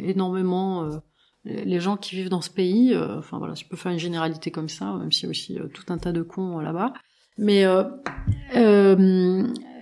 [0.00, 1.00] énormément
[1.46, 2.96] les gens qui vivent dans ce pays.
[2.96, 5.84] enfin voilà, je peux faire une généralité comme ça, même s'il y a aussi tout
[5.92, 6.92] un tas de cons là-bas.
[7.38, 7.64] Mais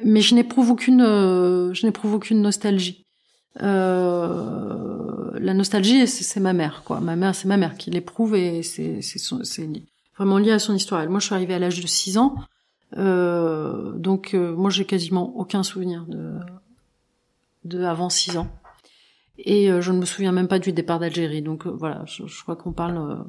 [0.04, 3.04] mais je n'éprouve aucune je n'éprouve aucune nostalgie.
[3.62, 7.00] Euh, la nostalgie, c'est ma mère, quoi.
[7.00, 9.00] Ma mère, c'est ma mère qui l'éprouve et c'est
[10.16, 11.08] vraiment lié à son histoire.
[11.08, 12.34] moi, je suis arrivée à l'âge de 6 ans,
[12.96, 16.34] euh, donc euh, moi, j'ai quasiment aucun souvenir de,
[17.64, 18.48] de avant 6 ans.
[19.38, 21.42] Et euh, je ne me souviens même pas du départ d'Algérie.
[21.42, 23.24] Donc voilà, je, crois qu'on parle,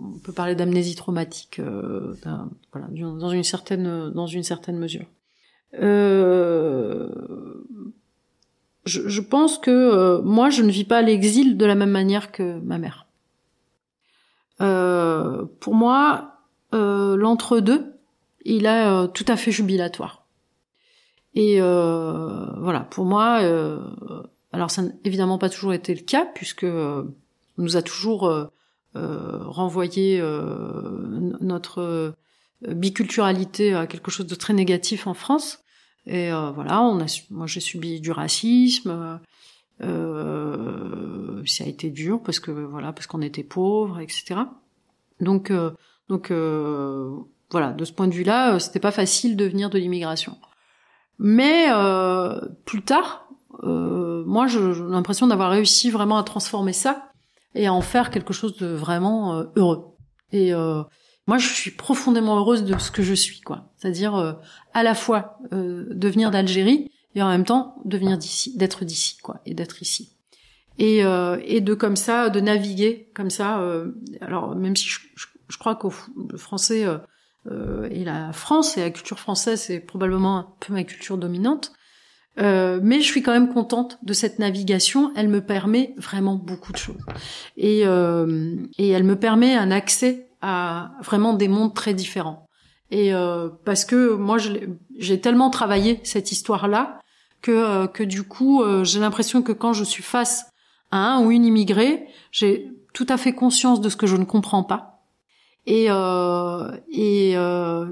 [0.00, 1.60] on peut parler d'amnésie traumatique,
[2.72, 5.06] voilà, dans une certaine, dans une certaine mesure.
[5.74, 7.08] Euh,
[8.84, 12.32] je, je pense que euh, moi, je ne vis pas l'exil de la même manière
[12.32, 13.06] que ma mère.
[14.60, 16.34] Euh, pour moi,
[16.74, 17.94] euh, l'entre-deux,
[18.44, 20.26] il est euh, tout à fait jubilatoire.
[21.34, 23.40] Et voilà, pour moi,
[24.52, 27.12] alors ça n'a évidemment pas toujours été le cas, puisque on
[27.58, 28.50] nous a toujours
[28.94, 30.20] renvoyé
[31.40, 32.14] notre
[32.66, 35.60] biculturalité à quelque chose de très négatif en France.
[36.06, 39.20] Et euh, voilà, on a, moi j'ai subi du racisme.
[39.82, 44.40] Euh, ça a été dur parce que voilà, parce qu'on était pauvres, etc.
[45.20, 45.70] Donc euh,
[46.08, 47.16] donc euh,
[47.50, 50.38] voilà, de ce point de vue-là, c'était pas facile de venir de l'immigration.
[51.18, 51.66] Mais
[52.64, 53.28] plus tard,
[54.26, 57.10] moi j'ai l'impression d'avoir réussi vraiment à transformer ça
[57.54, 59.96] et à en faire quelque chose de vraiment heureux.
[60.32, 60.52] Et
[61.30, 64.32] moi je suis profondément heureuse de ce que je suis quoi c'est-à-dire euh,
[64.74, 68.84] à la fois euh, de venir d'Algérie et en même temps de venir d'ici d'être
[68.84, 70.16] d'ici quoi et d'être ici
[70.78, 73.62] et euh, de comme ça de naviguer comme ça
[74.20, 74.98] alors même si je,
[75.48, 75.90] je, crois qu'au
[76.36, 76.84] français
[77.46, 81.72] et la France et la culture française c'est probablement un peu ma culture dominante
[82.36, 85.12] mais je suis quand même contente de cette navigation.
[85.16, 87.04] Elle me permet vraiment beaucoup de choses.
[87.56, 92.46] Et, et elle me permet un accès à vraiment des mondes très différents.
[92.90, 94.38] Et euh, parce que moi,
[94.98, 96.98] j'ai tellement travaillé cette histoire-là
[97.40, 100.46] que euh, que du coup, euh, j'ai l'impression que quand je suis face
[100.90, 104.24] à un ou une immigrée, j'ai tout à fait conscience de ce que je ne
[104.24, 105.04] comprends pas.
[105.66, 107.34] Et et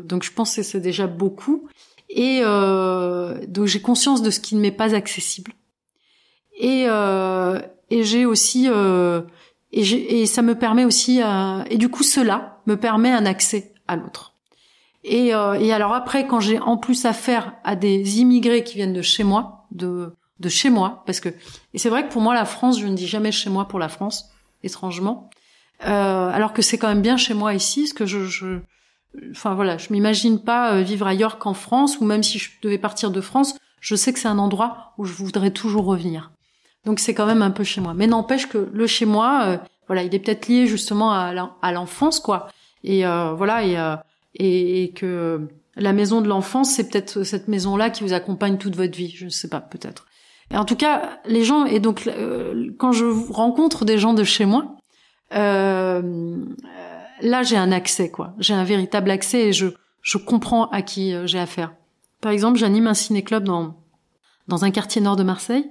[0.04, 1.68] donc je pense que c'est déjà beaucoup.
[2.10, 5.52] Et donc j'ai conscience de ce qui ne m'est pas accessible.
[6.58, 6.86] Et
[7.90, 8.68] et j'ai aussi
[9.72, 13.72] et, et, ça me permet aussi, euh, et du coup cela me permet un accès
[13.86, 14.34] à l'autre.
[15.04, 18.92] Et, euh, et, alors après, quand j'ai en plus affaire à des immigrés qui viennent
[18.92, 21.28] de chez moi, de, de chez moi, parce que
[21.74, 23.78] et c'est vrai que pour moi la France, je ne dis jamais chez moi pour
[23.78, 24.30] la France,
[24.62, 25.30] étrangement,
[25.86, 28.58] euh, alors que c'est quand même bien chez moi ici, parce que je, je
[29.30, 32.78] enfin voilà, je m'imagine pas euh, vivre ailleurs qu'en France, ou même si je devais
[32.78, 36.30] partir de France, je sais que c'est un endroit où je voudrais toujours revenir.
[36.84, 37.94] Donc c'est quand même un peu chez moi.
[37.94, 42.20] Mais n'empêche que le chez moi, euh, voilà, il est peut-être lié justement à l'enfance,
[42.20, 42.48] quoi.
[42.84, 43.96] Et euh, voilà, et, euh,
[44.34, 48.76] et, et, que la maison de l'enfance, c'est peut-être cette maison-là qui vous accompagne toute
[48.76, 49.10] votre vie.
[49.10, 50.06] Je ne sais pas, peut-être.
[50.54, 52.08] En tout cas, les gens et donc
[52.78, 54.76] quand je rencontre des gens de chez moi,
[57.20, 58.34] là j'ai un accès, quoi.
[58.38, 59.68] J'ai un véritable accès et je
[60.02, 61.74] je comprends à qui j'ai affaire.
[62.20, 63.76] Par exemple, j'anime un ciné-club dans
[64.46, 65.70] dans un quartier nord de Marseille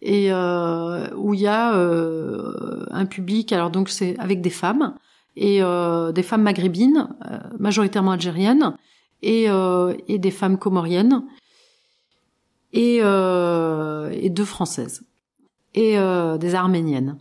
[0.00, 3.52] et euh, où il y a euh, un public.
[3.52, 4.94] Alors donc c'est avec des femmes
[5.36, 8.76] et euh, des femmes maghrébines, euh, majoritairement algériennes,
[9.22, 11.24] et, euh, et des femmes comoriennes
[12.72, 15.02] et, et deux françaises
[15.74, 15.96] et
[16.38, 17.16] des arméniennes.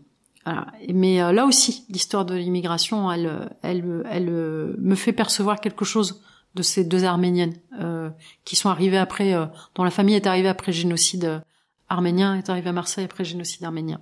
[0.46, 0.68] Voilà.
[0.94, 6.22] Mais là aussi, l'histoire de l'immigration, elle, elle, elle, me fait percevoir quelque chose
[6.56, 8.10] de ces deux arméniennes euh,
[8.46, 11.42] qui sont arrivées après, euh, dont la famille est arrivée après génocide
[11.90, 14.00] arménien, est arrivée à Marseille après génocide arménien.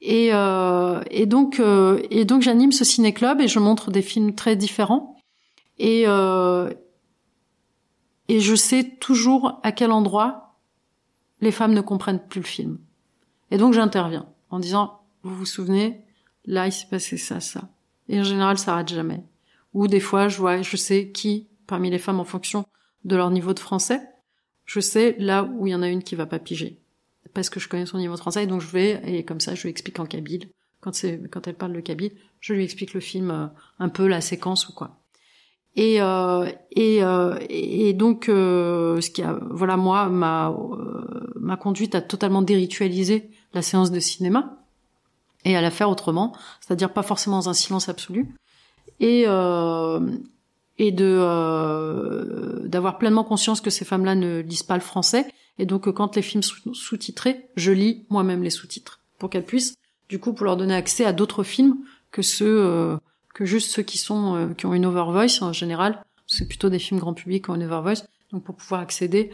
[0.00, 1.60] Et, euh, et donc,
[2.10, 5.16] et donc j'anime ce ciné-club et je montre des films très différents.
[5.78, 6.02] Et,
[8.28, 10.56] et je sais toujours à quel endroit
[11.40, 12.78] les femmes ne comprennent plus le film.
[13.50, 16.00] Et donc j'interviens en disant, vous vous souvenez,
[16.44, 17.68] là il s'est passé ça, ça.
[18.08, 19.24] Et en général, ça rate jamais.
[19.74, 22.64] Ou des fois, je vois, je sais qui parmi les femmes en fonction
[23.04, 24.00] de leur niveau de français.
[24.64, 26.80] Je sais là où il y en a une qui va pas piger
[27.34, 29.54] parce que je connais son niveau de français et donc je vais et comme ça
[29.54, 30.48] je lui explique en kabyle
[30.80, 33.46] quand elle parle le kabyle, je lui explique le film euh,
[33.78, 35.00] un peu la séquence ou quoi.
[35.74, 36.46] Et euh,
[36.78, 40.56] euh, donc a voilà moi m'a
[41.34, 44.65] m'a conduite à totalement déritualiser la séance de cinéma
[45.46, 48.34] et à la faire autrement, c'est-à-dire pas forcément dans un silence absolu,
[48.98, 50.00] et euh,
[50.78, 55.26] et de euh, d'avoir pleinement conscience que ces femmes-là ne lisent pas le français.
[55.58, 59.76] Et donc quand les films sont sous-titrés, je lis moi-même les sous-titres pour qu'elles puissent
[60.08, 61.76] du coup pour leur donner accès à d'autres films
[62.10, 62.96] que ceux euh,
[63.32, 66.80] que juste ceux qui sont qui ont une over voice en général, c'est plutôt des
[66.80, 69.32] films grand public qui ont une over voice donc pour pouvoir accéder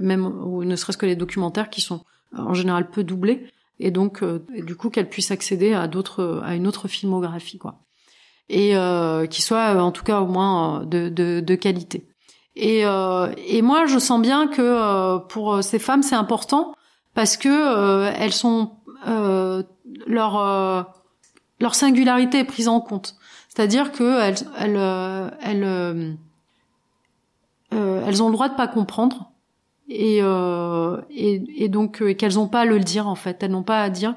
[0.00, 2.02] même ou ne serait-ce que les documentaires qui sont
[2.36, 3.46] en général peu doublés
[3.80, 7.80] et donc du coup qu'elles puissent accéder à d'autres à une autre filmographie quoi
[8.50, 12.08] et euh, qui soit euh, en tout cas au moins euh, de, de, de qualité.
[12.56, 16.74] Et, euh, et moi, je sens bien que euh, pour ces femmes, c'est important
[17.14, 18.72] parce que elles sont
[20.06, 20.92] leur
[21.58, 23.16] leur singularité est prise en compte.
[23.48, 26.16] C'est-à-dire que elles elles elles,
[27.72, 29.29] elles ont le droit de pas comprendre
[29.90, 30.20] et
[31.10, 33.42] et, et donc qu'elles n'ont pas à le dire en fait.
[33.42, 34.14] Elles n'ont pas à dire.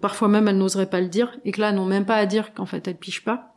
[0.00, 1.36] parfois même, elles n'oseraient pas le dire.
[1.44, 3.54] Et que là, elles n'ont même pas à dire qu'en fait, elles pichent pas.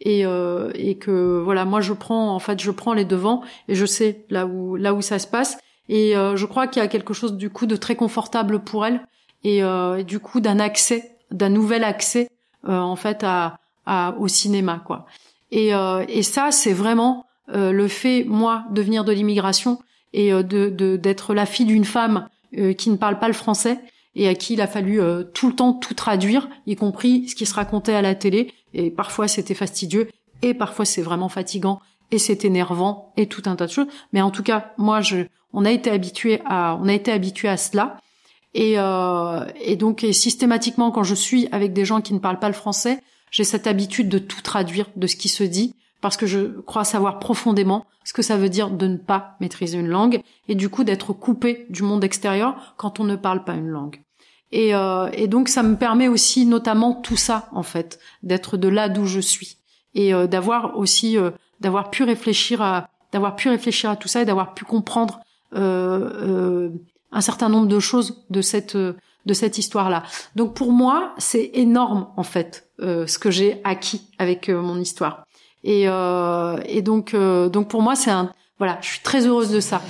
[0.00, 3.74] Et, euh, et que voilà moi je prends en fait je prends les devants et
[3.74, 5.58] je sais là où là où ça se passe.
[5.88, 8.86] Et euh, je crois qu'il y a quelque chose du coup de très confortable pour
[8.86, 9.00] elle
[9.42, 12.30] et, euh, du coup d'un accès d'un nouvel accès
[12.68, 15.06] euh, en fait à, à, au cinéma quoi.
[15.50, 19.78] Et, euh, et ça c'est vraiment euh, le fait moi de venir de l'immigration
[20.18, 22.28] et de d'être la fille d'une femme
[22.76, 23.78] qui ne parle pas le français
[24.14, 25.00] et à qui il a fallu
[25.32, 28.52] tout le temps tout traduire, y compris ce qui se racontait à la télé.
[28.74, 30.08] Et parfois c'était fastidieux,
[30.42, 33.86] et parfois c'est vraiment fatigant, et c'est énervant, et tout un tas de choses.
[34.12, 37.48] Mais en tout cas, moi, je, on a été habitué à, on a été habitué
[37.48, 37.98] à cela.
[38.54, 42.40] Et, euh, et donc, et systématiquement, quand je suis avec des gens qui ne parlent
[42.40, 43.00] pas le français,
[43.30, 46.84] j'ai cette habitude de tout traduire de ce qui se dit, parce que je crois
[46.84, 50.68] savoir profondément ce que ça veut dire de ne pas maîtriser une langue, et du
[50.68, 54.02] coup d'être coupé du monde extérieur quand on ne parle pas une langue.
[54.50, 58.68] Et, euh, et, donc ça me permet aussi notamment tout ça en fait, d'être de
[58.68, 59.58] là d'où je suis
[59.94, 61.30] et euh, d'avoir aussi euh,
[61.60, 65.20] d'avoir pu réfléchir à d'avoir pu réfléchir à tout ça et d'avoir pu comprendre
[65.54, 66.70] euh,
[67.10, 70.04] un certain nombre de choses de cette de cette histoire là.
[70.36, 75.26] Donc pour moi c'est énorme en fait ce que j'ai acquis avec mon histoire
[75.64, 79.82] et, et donc donc pour moi c'est un voilà je suis très heureuse de ça.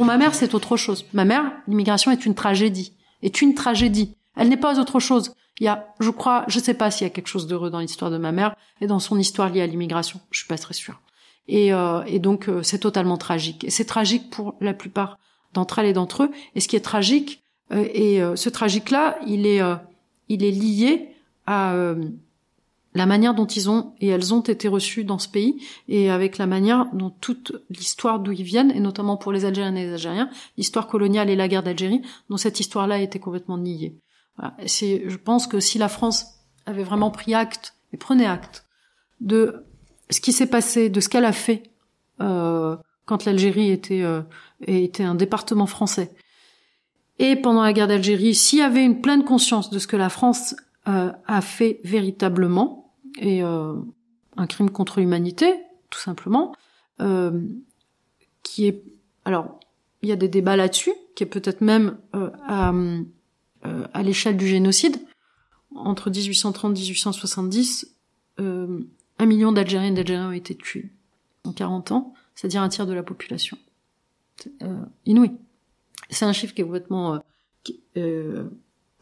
[0.00, 1.04] Pour ma mère, c'est autre chose.
[1.12, 2.94] Ma mère, l'immigration est une tragédie.
[3.22, 4.16] Est une tragédie.
[4.34, 5.34] Elle n'est pas autre chose.
[5.60, 7.80] Il y a, je crois, je sais pas s'il y a quelque chose d'heureux dans
[7.80, 10.20] l'histoire de ma mère et dans son histoire liée à l'immigration.
[10.30, 11.00] Je suis pas très sûre.
[11.48, 13.64] Et, euh, et donc, euh, c'est totalement tragique.
[13.64, 15.18] Et c'est tragique pour la plupart
[15.52, 16.30] d'entre elles et d'entre eux.
[16.54, 17.42] Et ce qui est tragique,
[17.72, 19.60] euh, et ce tragique-là, il est,
[20.28, 21.08] il est lié
[21.46, 21.74] à
[22.94, 26.38] la manière dont ils ont et elles ont été reçues dans ce pays et avec
[26.38, 29.92] la manière dont toute l'histoire d'où ils viennent et notamment pour les Algériens et les
[29.92, 33.94] Algériens, l'histoire coloniale et la guerre d'Algérie, dont cette histoire-là a été complètement niée.
[34.38, 36.26] Je pense que si la France
[36.66, 38.64] avait vraiment pris acte et prenait acte
[39.20, 39.66] de
[40.10, 41.64] ce qui s'est passé, de ce qu'elle a fait
[42.20, 42.76] euh,
[43.06, 44.22] quand l'Algérie était euh,
[44.66, 46.14] était un département français
[47.20, 50.08] et pendant la guerre d'Algérie, s'il y avait une pleine conscience de ce que la
[50.08, 50.56] France
[50.88, 53.74] euh, a fait véritablement, et euh,
[54.38, 55.52] un crime contre l'humanité,
[55.90, 56.54] tout simplement,
[57.02, 57.42] euh,
[58.42, 58.82] qui est...
[59.26, 59.60] Alors,
[60.00, 62.72] il y a des débats là-dessus, qui est peut-être même à,
[63.62, 64.96] à l'échelle du génocide.
[65.74, 67.96] Entre 1830 et 1870,
[68.38, 70.90] un million d'Algériens et d'Algériens ont été tués
[71.44, 73.58] en 40 ans, c'est-à-dire un tiers de la population.
[74.62, 75.32] Euh, inouï.
[76.08, 77.18] C'est un chiffre qui est complètement, euh,
[77.96, 78.44] euh,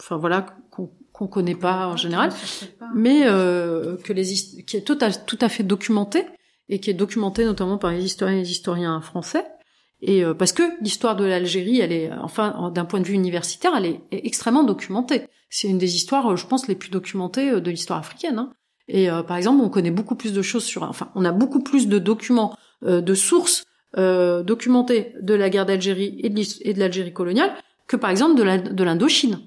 [0.00, 2.32] enfin voilà, qu'on qu'on connaît pas en général,
[2.94, 4.24] mais euh, que les
[4.66, 6.24] qui est tout à, tout à fait documenté
[6.68, 9.44] et qui est documenté notamment par les historiens et les historiens français.
[10.00, 13.72] Et euh, parce que l'histoire de l'Algérie, elle est, enfin, d'un point de vue universitaire,
[13.76, 15.22] elle est, extrêmement documentée.
[15.50, 18.38] C'est une des histoires, je pense, les plus documentées de l'histoire africaine.
[18.38, 18.52] Hein.
[18.86, 21.88] Et par exemple, on connaît beaucoup plus de choses sur, enfin, on a beaucoup plus
[21.88, 23.64] de documents, de sources
[23.96, 27.54] euh, documenté de la guerre d'Algérie et de l'Algérie coloniale
[27.86, 29.40] que par exemple de l'Indochine.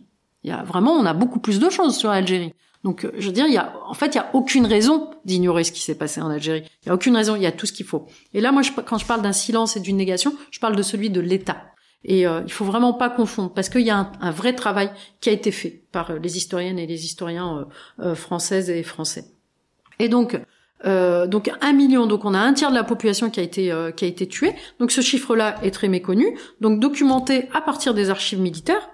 [0.44, 2.52] Il y a vraiment, on a beaucoup plus de choses sur l'Algérie.
[2.84, 5.12] Donc, euh, je veux dire, il y a, en fait, il y a aucune raison
[5.26, 6.64] d'ignorer ce qui s'est passé en Algérie.
[6.84, 8.08] Il y a aucune raison, il y a tout ce qu'il faut.
[8.34, 11.10] Et là, moi, quand je parle d'un silence et d'une négation, je parle de celui
[11.10, 11.58] de l'État.
[12.04, 15.30] Et euh, il faut vraiment pas confondre, parce qu'il y a un, vrai travail qui
[15.30, 17.68] a été fait par euh, les historiennes et les historiens
[18.00, 19.26] euh, françaises et français.
[20.00, 20.40] Et donc,
[20.84, 24.04] donc un million, donc on a un tiers de la population qui a été qui
[24.04, 24.56] a été tuée.
[24.80, 28.90] Donc ce chiffre-là est très méconnu, donc documenté à partir des archives militaires.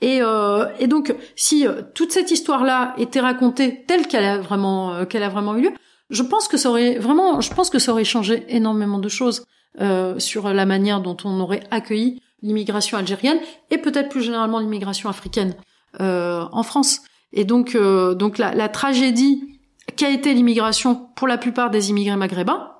[0.00, 5.04] Et, euh, et donc si euh, toute cette histoire-là était racontée telle qu'elle a vraiment
[5.04, 5.72] qu'elle a vraiment eu lieu,
[6.08, 9.44] je pense que ça aurait vraiment, je pense que ça aurait changé énormément de choses
[10.18, 13.38] sur la manière dont on aurait accueilli l'immigration algérienne
[13.70, 15.54] et peut-être plus généralement l'immigration africaine
[16.00, 17.02] en France.
[17.32, 19.60] Et donc donc la, la tragédie
[19.96, 22.72] qu'a été l'immigration pour la plupart des immigrés maghrébins,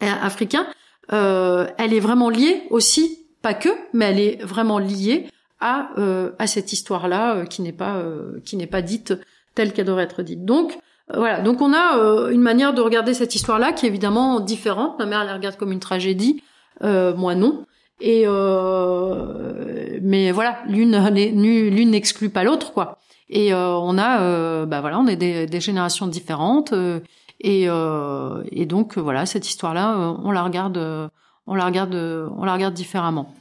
[0.00, 0.66] africains,
[1.12, 5.26] euh, elle est vraiment liée aussi, pas que, mais elle est vraiment liée
[5.60, 9.14] à, euh, à cette histoire-là euh, qui n'est pas euh, qui n'est pas dite
[9.54, 10.44] telle qu'elle devrait être dite.
[10.44, 10.78] Donc
[11.12, 14.98] voilà, donc on a une manière de regarder cette histoire-là qui est évidemment différente.
[14.98, 16.42] Ma mère la regarde comme une tragédie,
[16.80, 17.66] moi non.
[18.00, 18.24] Et
[20.02, 22.98] mais voilà, l'une l'une n'exclut pas l'autre quoi.
[23.28, 26.72] Et euh, on a, euh, bah voilà, on est des, des générations différentes.
[26.72, 27.00] Euh,
[27.40, 27.64] et,
[28.52, 30.78] et donc voilà, cette histoire-là, on la regarde,
[31.46, 33.34] on la regarde, on la regarde différemment.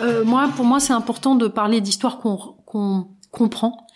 [0.00, 2.36] Euh, moi, pour moi, c'est important de parler d'histoires qu'on
[2.66, 3.86] qu'on comprend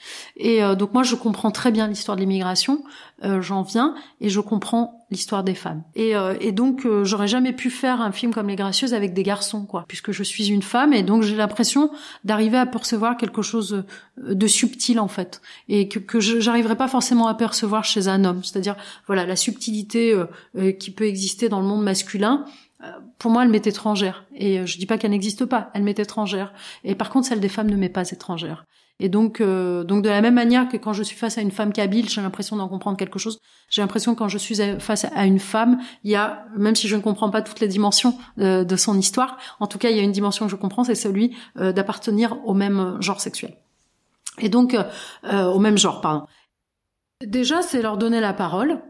[0.45, 2.83] et euh, donc moi, je comprends très bien l'histoire de l'immigration,
[3.23, 5.85] euh, j'en viens, et je comprends l'histoire des femmes.
[5.95, 9.23] Et, euh, et donc, j'aurais jamais pu faire un film comme Les Gracieuses avec des
[9.23, 11.93] garçons, quoi, puisque je suis une femme, et donc j'ai l'impression
[12.25, 13.85] d'arriver à percevoir quelque chose
[14.21, 18.43] de subtil, en fait, et que, que j'arriverais pas forcément à percevoir chez un homme.
[18.43, 18.75] C'est-à-dire,
[19.07, 20.21] voilà, la subtilité
[20.81, 22.47] qui peut exister dans le monde masculin,
[23.21, 24.25] pour moi, elle m'est étrangère.
[24.35, 26.53] Et je dis pas qu'elle n'existe pas, elle m'est étrangère.
[26.83, 28.65] Et par contre, celle des femmes ne m'est pas étrangère.
[29.03, 31.51] Et donc, euh, donc de la même manière que quand je suis face à une
[31.51, 33.41] femme kabyle, j'ai l'impression d'en comprendre quelque chose.
[33.69, 36.87] J'ai l'impression que quand je suis face à une femme, il y a, même si
[36.87, 39.97] je ne comprends pas toutes les dimensions euh, de son histoire, en tout cas, il
[39.97, 43.57] y a une dimension que je comprends, c'est celui euh, d'appartenir au même genre sexuel.
[44.39, 44.77] Et donc,
[45.25, 46.27] au même genre, pardon.
[47.27, 48.81] Déjà, c'est leur donner la parole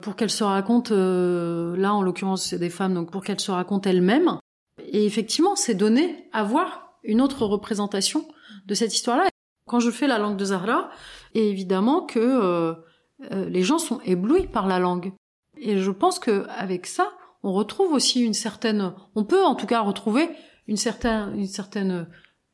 [0.00, 0.94] pour qu'elles se racontent.
[0.94, 4.38] là, en l'occurrence, c'est des femmes, donc pour qu'elles se racontent elles-mêmes.
[4.78, 8.26] Et effectivement, c'est donner à voir une autre représentation
[8.66, 9.28] de cette histoire-là.
[9.66, 10.90] Quand je fais la langue de Zahra,
[11.34, 12.74] et évidemment que euh,
[13.32, 15.12] euh, les gens sont éblouis par la langue.
[15.58, 17.08] Et je pense que avec ça,
[17.42, 20.28] on retrouve aussi une certaine, on peut en tout cas retrouver
[20.66, 22.06] une certaine, une certaine.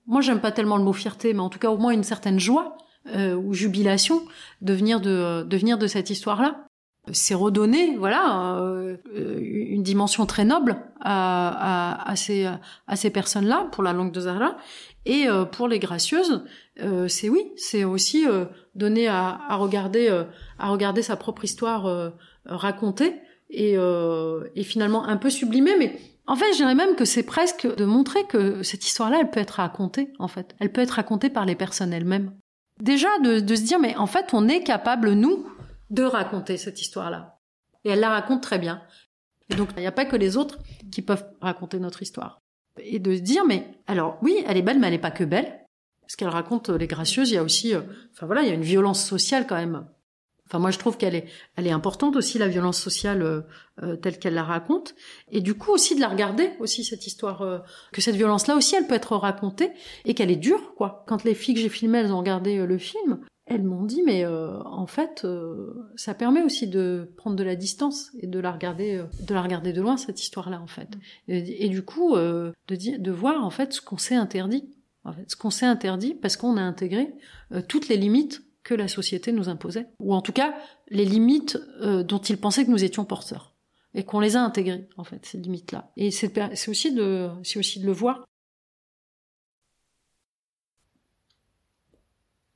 [0.06, 2.40] Moi, j'aime pas tellement le mot fierté, mais en tout cas au moins une certaine
[2.40, 2.76] joie
[3.14, 4.22] euh, ou jubilation
[4.60, 6.66] de venir de, de venir de cette histoire-là.
[7.10, 12.46] C'est redonner, voilà, euh, une dimension très noble à, à, à ces,
[12.86, 14.56] à ces personnes-là pour la langue de Zahra.
[15.04, 16.44] Et euh, pour les gracieuses,
[16.80, 20.08] euh, c'est oui, c'est aussi euh, donner à, à regarder,
[20.58, 22.12] à regarder sa propre histoire
[22.44, 23.20] racontée
[23.50, 27.66] et, et finalement un peu sublimée, mais en fait, je dirais même que c'est presque
[27.66, 30.54] de montrer que cette histoire-là, elle peut être racontée, en fait.
[30.60, 32.32] Elle peut être racontée par les personnes elles-mêmes.
[32.80, 35.46] Déjà, de, de, se dire, mais en fait, on est capable, nous,
[35.90, 37.40] de raconter cette histoire-là.
[37.84, 38.82] Et elle la raconte très bien.
[39.50, 40.58] Et donc, il n'y a pas que les autres
[40.92, 42.38] qui peuvent raconter notre histoire
[42.78, 45.24] et de se dire mais alors oui elle est belle mais elle n'est pas que
[45.24, 45.61] belle
[46.02, 47.80] parce qu'elle raconte euh, les gracieuses il y a aussi euh,
[48.12, 49.86] enfin voilà il y a une violence sociale quand même.
[50.46, 51.26] Enfin moi je trouve qu'elle est
[51.56, 53.22] elle est importante aussi la violence sociale
[53.82, 54.94] euh, telle qu'elle la raconte.
[55.30, 58.74] Et du coup aussi de la regarder aussi cette histoire que cette violence là aussi
[58.76, 59.70] elle peut être racontée
[60.04, 61.04] et qu'elle est dure quoi.
[61.08, 64.24] Quand les filles que j'ai filmées elles ont regardé le film elles m'ont dit mais
[64.24, 68.52] euh, en fait euh, ça permet aussi de prendre de la distance et de la
[68.52, 70.88] regarder euh, de la regarder de loin cette histoire là en fait.
[71.28, 74.71] Et, et du coup de dire de voir en fait ce qu'on s'est interdit
[75.26, 77.12] ce qu'on s'est interdit parce qu'on a intégré
[77.68, 80.54] toutes les limites que la société nous imposait ou en tout cas
[80.88, 83.54] les limites dont ils pensaient que nous étions porteurs
[83.94, 87.30] et qu'on les a intégrées en fait ces limites là et c'est c'est aussi de
[87.42, 88.24] c'est aussi de le voir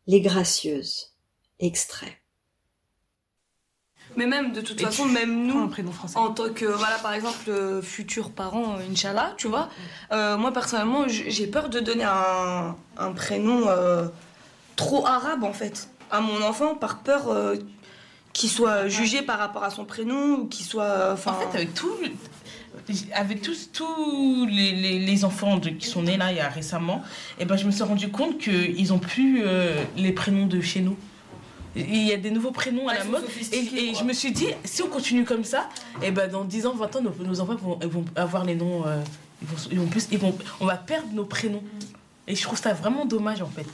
[0.08, 1.16] Les Gracieuses.
[1.58, 2.22] Extrait.
[4.16, 5.70] Mais même, de toute façon, même nous,
[6.14, 9.68] en tant que, voilà, par exemple, euh, futurs parents, euh, Inch'Allah, tu vois,
[10.12, 13.66] euh, moi, personnellement, j'ai peur de donner un, prénom
[14.76, 17.34] trop arabe, en fait, à mon enfant, par peur
[18.32, 21.12] qu'il soit jugé par rapport à son prénom, ou qu'il soit...
[21.12, 21.92] En fait, avec tout,
[23.12, 27.02] avec tous, tous les, les, enfants qui sont nés là il y a récemment,
[27.38, 30.60] et eh ben, je me suis rendu compte qu'ils ont plus euh, les prénoms de
[30.60, 30.96] chez nous.
[31.76, 33.24] Il y a des nouveaux prénoms à la mode.
[33.52, 35.68] Et, je me suis dit, si on continue comme ça,
[36.02, 38.86] et eh ben dans 10 ans, 20 ans, nos, enfants vont, vont, avoir les noms.
[38.86, 39.02] Euh,
[39.42, 41.62] ils vont, ils vont plus, ils vont, on va perdre nos prénoms.
[42.28, 43.66] Et je trouve ça vraiment dommage en fait.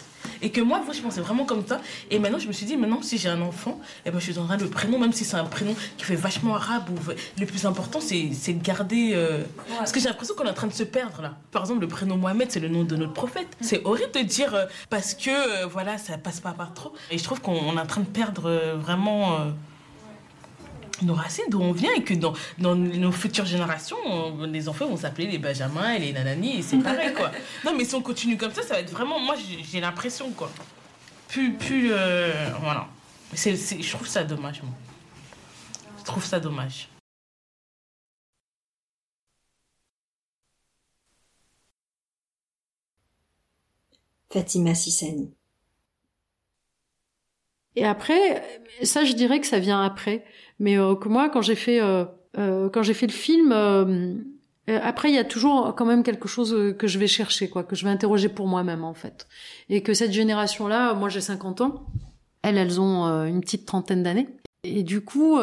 [0.42, 1.80] Et que moi, je pensais vraiment comme ça.
[2.10, 4.34] Et maintenant, je me suis dit, maintenant, si j'ai un enfant, eh ben, je lui
[4.34, 6.90] donnerai le prénom, même si c'est un prénom qui fait vachement arabe.
[6.90, 7.12] Ou...
[7.38, 9.12] Le plus important, c'est de garder.
[9.14, 9.44] Euh,
[9.78, 11.36] parce que j'ai l'impression qu'on est en train de se perdre là.
[11.52, 13.46] Par exemple, le prénom Mohamed, c'est le nom de notre prophète.
[13.60, 16.92] C'est horrible de dire euh, parce que, euh, voilà, ça passe pas par trop.
[17.12, 19.38] Et je trouve qu'on est en train de perdre vraiment
[21.00, 23.96] nos racines, d'où on vient, et que dans, dans nos futures générations,
[24.46, 27.30] les enfants vont s'appeler les Benjamins et les Nanani, et c'est pareil, quoi.
[27.64, 29.18] Non, mais si on continue comme ça, ça va être vraiment.
[29.18, 29.36] Moi,
[29.70, 30.50] j'ai l'impression, quoi.
[31.28, 31.54] Plus.
[31.54, 32.88] plus euh, voilà.
[33.34, 34.72] c'est je trouve ça dommage, moi.
[35.98, 36.88] Je trouve ça dommage.
[44.32, 45.30] Fatima Sissani.
[47.76, 48.42] Et après,
[48.82, 50.24] ça, je dirais que ça vient après.
[50.62, 52.04] Mais euh, que moi, quand j'ai fait, euh,
[52.38, 53.52] euh, quand j'ai fait le film,
[54.68, 57.74] après, il y a toujours quand même quelque chose que je vais chercher, quoi, que
[57.74, 59.26] je vais interroger pour moi-même, en fait.
[59.68, 61.86] Et que cette génération-là, moi, j'ai 50 ans.
[62.42, 64.28] Elles, elles ont une petite trentaine d'années.
[64.62, 65.40] Et du coup,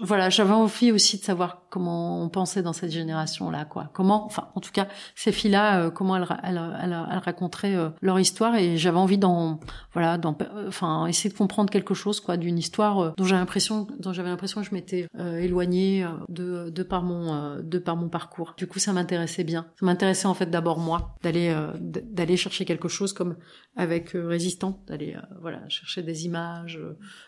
[0.00, 3.90] voilà, j'avais envie aussi de savoir comment on pensait dans cette génération-là, quoi.
[3.94, 8.20] Comment, enfin, en tout cas, ces filles-là, euh, comment elles, elles, elles, raconteraient euh, leur
[8.20, 9.58] histoire, et j'avais envie d'en,
[9.92, 10.36] voilà, d'en,
[10.68, 14.28] enfin, essayer de comprendre quelque chose, quoi, d'une histoire euh, dont j'avais l'impression, dont j'avais
[14.28, 18.54] l'impression que je m'étais éloignée de, de par mon, de par mon parcours.
[18.56, 19.66] Du coup, ça m'intéressait bien.
[19.80, 23.36] Ça m'intéressait en fait d'abord moi, d'aller, d'aller chercher quelque chose comme
[23.76, 26.78] avec résistant, d'aller, voilà, chercher des images,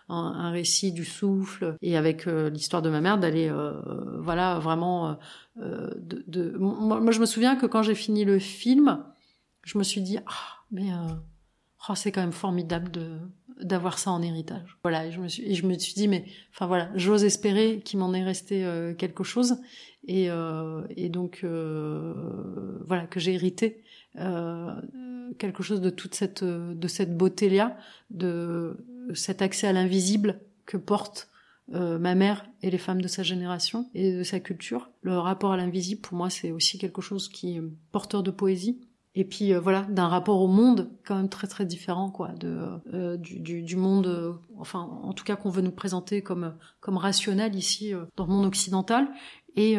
[0.09, 5.09] un, un, récit du souffle, et avec l'histoire de ma mère, d'aller, voilà voilà, vraiment.
[5.09, 5.15] Euh,
[5.61, 9.05] euh, de, Moi, je me souviens que quand j'ai fini le film,
[9.63, 11.15] je me suis dit, ah, mais euh,
[11.89, 13.19] oh, c'est quand même formidable de
[13.63, 14.77] d'avoir ça en héritage.
[14.83, 17.81] Voilà, et je me suis, et je me suis dit, mais enfin voilà, j'ose espérer
[17.85, 18.69] qu'il m'en est resté
[18.99, 19.59] quelque chose,
[20.09, 20.29] et,
[20.97, 23.85] et donc voilà que j'ai hérité
[25.39, 27.77] quelque chose de toute cette de cette beauté là,
[28.11, 28.77] de
[29.15, 31.29] cet accès à l'invisible que porte
[31.73, 34.91] euh, ma mère et les femmes de sa génération et de sa culture.
[35.01, 38.87] Le rapport à l'invisible, pour moi, c'est aussi quelque chose qui est porteur de poésie.
[39.15, 42.59] Et puis euh, voilà, d'un rapport au monde quand même très très différent, quoi, de
[42.93, 46.97] euh, du, du, du, monde, enfin en tout cas qu'on veut nous présenter comme comme
[46.97, 49.09] rationnel ici dans le monde occidental,
[49.57, 49.77] et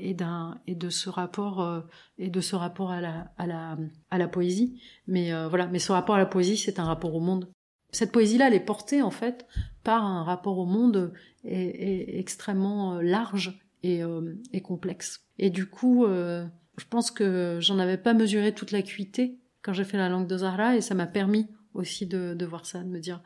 [0.00, 1.84] et d'un et de ce rapport
[2.16, 3.76] et de ce rapport à la à la
[4.10, 4.80] à la poésie.
[5.06, 7.52] Mais voilà, mais ce rapport à la poésie, c'est un rapport au monde
[7.90, 9.46] cette poésie-là, elle est portée en fait
[9.82, 11.12] par un rapport au monde
[11.44, 15.24] extrêmement euh, large euh, et, complexe.
[15.38, 19.84] Et du coup, euh, je pense que j'en avais pas mesuré toute l'acuité quand j'ai
[19.84, 22.98] fait la langue de Zahra et ça m'a permis aussi de, voir ça, de me
[22.98, 23.22] dire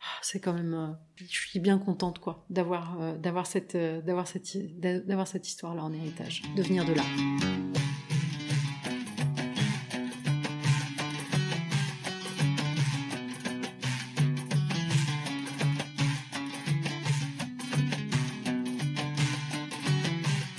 [0.00, 5.26] ah, c'est quand même je suis bien contente quoi d'avoir d'avoir cette d'avoir cette d'avoir
[5.26, 7.63] cette histoire là en héritage, de venir de là.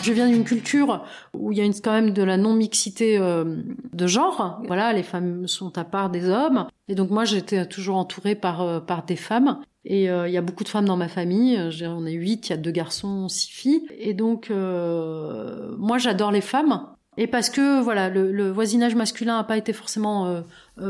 [0.06, 1.04] Je viens d'une culture
[1.34, 4.62] où il y a une, quand même de la non-mixité euh, de genre.
[4.68, 6.68] Voilà, les femmes sont à part des hommes.
[6.88, 9.62] Et donc moi, j'étais toujours entourée par, euh, des femmes.
[9.84, 11.60] Et euh, il y a beaucoup de femmes dans ma famille.
[11.88, 13.88] On est huit, il y a deux garçons, six filles.
[13.98, 16.86] Et donc, moi, j'adore les femmes.
[17.18, 20.44] Et parce que voilà, le, voisinage masculin n'a pas été forcément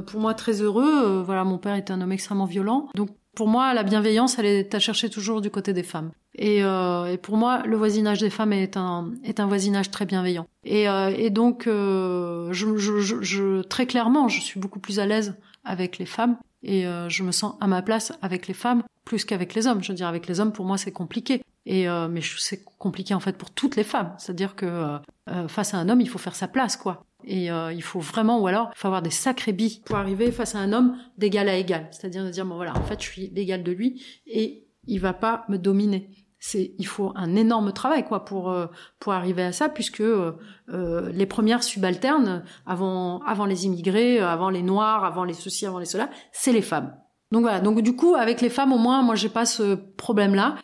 [0.07, 1.23] pour moi très heureux.
[1.23, 2.89] voilà, mon père était un homme extrêmement violent.
[2.95, 6.11] Donc pour moi, la bienveillance, elle est à chercher toujours du côté des femmes.
[6.37, 10.05] Et, euh, et, pour moi, le voisinage des femmes est un est un voisinage très
[10.05, 10.47] bienveillant.
[10.63, 15.05] Et, euh, et donc, euh, je, je, je, très clairement, je suis beaucoup plus à
[15.05, 16.37] l'aise avec les femmes.
[16.63, 19.83] et euh, je me sens à ma place avec les femmes plus qu'avec les hommes.
[19.83, 21.41] Je veux dire, avec les hommes, pour moi, c'est compliqué.
[21.65, 24.13] Et euh, mais c'est compliqué en fait pour toutes les femmes.
[24.17, 24.99] C'est-à-dire que
[25.47, 27.05] face à un homme, il faut faire sa place, quoi.
[27.23, 30.53] Et il faut vraiment, ou alors, il faut avoir des sacrés billes pour arriver face
[30.53, 31.87] à un homme d'égal à égal.
[31.91, 35.13] C'est-à-dire de dire, bon voilà, en fait, je suis l'égal de lui et il va
[35.13, 36.09] pas me dominer
[36.45, 38.67] c'est il faut un énorme travail quoi pour euh,
[38.99, 40.33] pour arriver à ça puisque euh,
[40.69, 45.79] euh, les premières subalternes avant avant les immigrés, avant les noirs, avant les ceci, avant
[45.79, 46.95] les cela, c'est les femmes.
[47.31, 50.35] Donc voilà, donc du coup avec les femmes au moins moi j'ai pas ce problème
[50.35, 50.55] là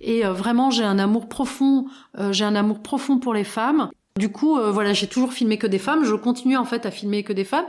[0.00, 1.86] et vraiment j'ai un amour profond,
[2.30, 3.90] j'ai un amour profond pour les femmes.
[4.18, 7.22] Du coup voilà, j'ai toujours filmé que des femmes, je continue en fait à filmer
[7.22, 7.66] que des femmes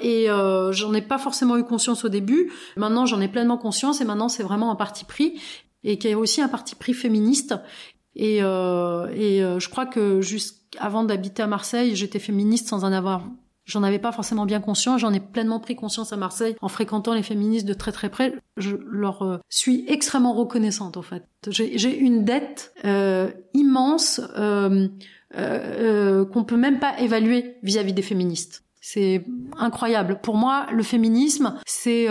[0.00, 2.52] et euh, j'en ai pas forcément eu conscience au début.
[2.76, 5.40] Maintenant, j'en ai pleinement conscience et maintenant, c'est vraiment un parti pris
[5.84, 7.54] et qui a aussi un parti pris féministe.
[8.16, 12.92] Et, euh, et euh, je crois que jusqu'avant d'habiter à Marseille, j'étais féministe sans en
[12.92, 13.24] avoir
[13.70, 17.14] J'en avais pas forcément bien conscience, j'en ai pleinement pris conscience à Marseille en fréquentant
[17.14, 18.34] les féministes de très très près.
[18.56, 21.22] Je leur euh, suis extrêmement reconnaissante en fait.
[21.48, 24.88] J'ai une dette euh, immense euh,
[25.36, 28.64] euh, qu'on peut même pas évaluer vis-à-vis -vis des féministes.
[28.80, 29.24] C'est
[29.56, 30.18] incroyable.
[30.20, 32.08] Pour moi, le féminisme, c'est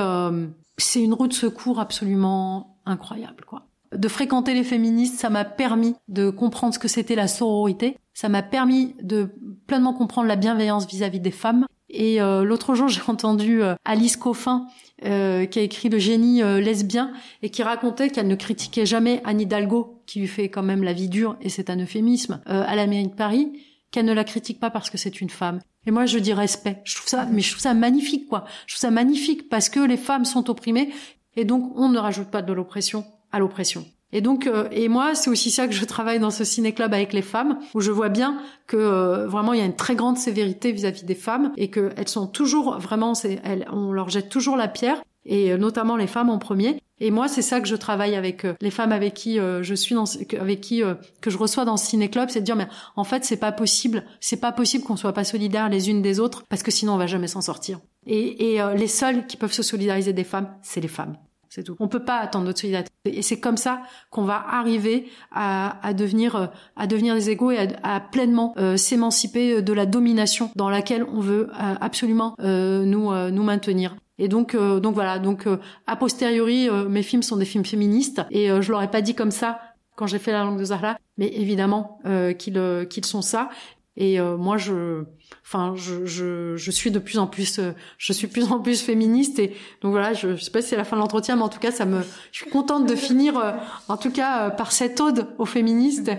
[0.77, 3.63] c'est une roue de secours absolument incroyable, quoi.
[3.95, 7.97] De fréquenter les féministes, ça m'a permis de comprendre ce que c'était la sororité.
[8.19, 9.29] Ça m'a permis de
[9.65, 11.65] pleinement comprendre la bienveillance vis-à-vis des femmes.
[11.89, 14.67] Et euh, l'autre jour, j'ai entendu euh, Alice Coffin,
[15.05, 17.13] euh, qui a écrit Le génie lesbien,
[17.43, 20.91] et qui racontait qu'elle ne critiquait jamais Anne Hidalgo, qui lui fait quand même la
[20.91, 23.53] vie dure, et c'est un euphémisme, à la mairie de Paris,
[23.89, 25.61] qu'elle ne la critique pas parce que c'est une femme.
[25.87, 26.81] Et moi, je dis respect.
[26.83, 28.43] Je trouve ça, mais je trouve ça magnifique, quoi.
[28.67, 30.89] Je trouve ça magnifique parce que les femmes sont opprimées
[31.37, 33.85] et donc, on ne rajoute pas de l'oppression à l'oppression.
[34.11, 37.13] Et donc, euh, et moi, c'est aussi ça que je travaille dans ce ciné-club avec
[37.13, 40.17] les femmes, où je vois bien que euh, vraiment il y a une très grande
[40.17, 44.67] sévérité vis-à-vis des femmes et qu'elles sont toujours vraiment, elles, on leur jette toujours la
[44.67, 46.81] pierre et euh, notamment les femmes en premier.
[46.99, 50.03] Et moi, c'est ça que je travaille avec les femmes avec qui je suis dans,
[50.37, 50.83] avec qui
[51.21, 54.03] que je reçois dans ce ciné-club, c'est de dire mais en fait c'est pas possible,
[54.19, 56.97] c'est pas possible qu'on soit pas solidaires les unes des autres parce que sinon on
[56.97, 57.79] va jamais s'en sortir.
[58.05, 61.15] Et, et les seules qui peuvent se solidariser des femmes, c'est les femmes.
[61.49, 61.75] C'est tout.
[61.79, 62.91] On peut pas attendre notre solidarité.
[63.05, 63.81] Et c'est comme ça
[64.11, 69.61] qu'on va arriver à, à, devenir à devenir des égaux et à, pleinement euh, s'émanciper
[69.63, 73.95] de la domination dans laquelle on veut euh, absolument euh, nous nous maintenir.
[74.19, 75.17] Et donc donc voilà.
[75.17, 75.47] Donc
[75.87, 79.59] a posteriori, mes films sont des films féministes et je l'aurais pas dit comme ça
[79.95, 81.99] quand j'ai fait la langue de Zahra, mais évidemment
[82.37, 83.49] qu'ils qu'ils sont ça.
[83.95, 85.03] Et moi je
[85.43, 88.81] enfin je, je, je, suis de plus en plus euh, je suis plus en plus
[88.81, 91.41] féministe et donc voilà je, je sais pas si c'est la fin de l'entretien mais
[91.41, 93.53] en tout cas ça me je suis contente de finir euh,
[93.87, 96.11] en tout cas euh, par cette ode aux féministes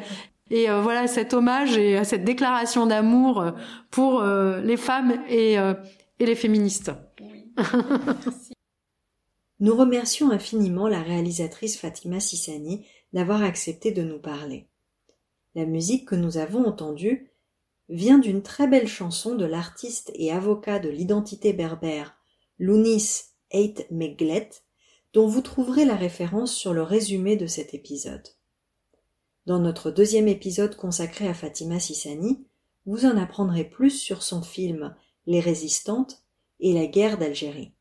[0.53, 3.53] et voilà cet hommage et cette déclaration d'amour
[3.93, 6.91] pour les femmes et, et les féministes.
[9.61, 14.67] nous remercions infiniment la réalisatrice Fatima Sissani d'avoir accepté de nous parler.
[15.55, 17.30] La musique que nous avons entendue
[17.91, 22.17] vient d'une très belle chanson de l'artiste et avocat de l'identité berbère
[22.59, 24.51] Lounis Eit Meglet,
[25.13, 28.27] dont vous trouverez la référence sur le résumé de cet épisode.
[29.47, 32.47] Dans notre deuxième épisode consacré à Fatima Sissani,
[32.87, 34.95] vous en apprendrez plus sur son film
[35.27, 36.23] Les résistantes
[36.61, 37.73] et la guerre d'Algérie.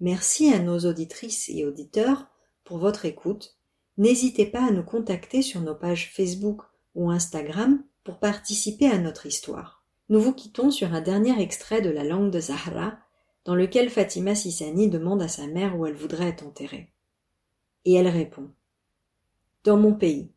[0.00, 2.28] Merci à nos auditrices et auditeurs
[2.64, 3.58] pour votre écoute.
[3.98, 6.62] N'hésitez pas à nous contacter sur nos pages Facebook
[6.94, 9.84] ou Instagram pour participer à notre histoire.
[10.08, 12.98] Nous vous quittons sur un dernier extrait de la langue de Zahra,
[13.44, 16.92] dans lequel Fatima Sissani demande à sa mère où elle voudrait être enterrée.
[17.84, 18.50] Et elle répond
[19.64, 20.30] Dans mon pays.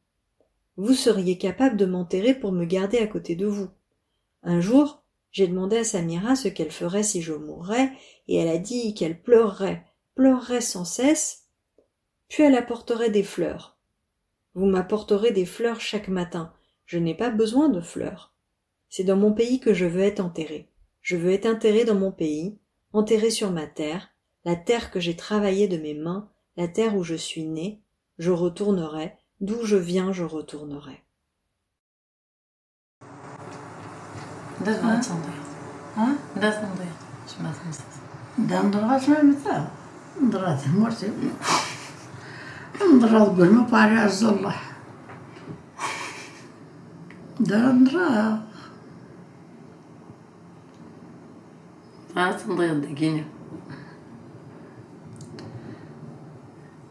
[0.78, 3.70] Vous seriez capable de m'enterrer pour me garder à côté de vous.
[4.44, 7.92] Un jour, j'ai demandé à Samira ce qu'elle ferait si je mourrais,
[8.28, 9.86] et elle a dit qu'elle pleurerait,
[10.16, 11.46] pleurerait sans cesse,
[12.28, 13.78] puis elle apporterait des fleurs.
[14.54, 16.54] Vous m'apporterez des fleurs chaque matin,
[16.86, 18.34] je n'ai pas besoin de fleurs.
[18.90, 20.70] C'est dans mon pays que je veux être enterré.
[21.02, 22.58] Je veux être enterré dans mon pays,
[22.94, 24.10] enterré sur ma terre,
[24.46, 27.82] la terre que j'ai travaillée de mes mains, la terre où je suis né.
[28.18, 31.04] Je retournerai, d'où je viens, je retournerai.
[47.46, 48.44] ده نراها
[52.18, 53.24] عاد تنضيض دقيقة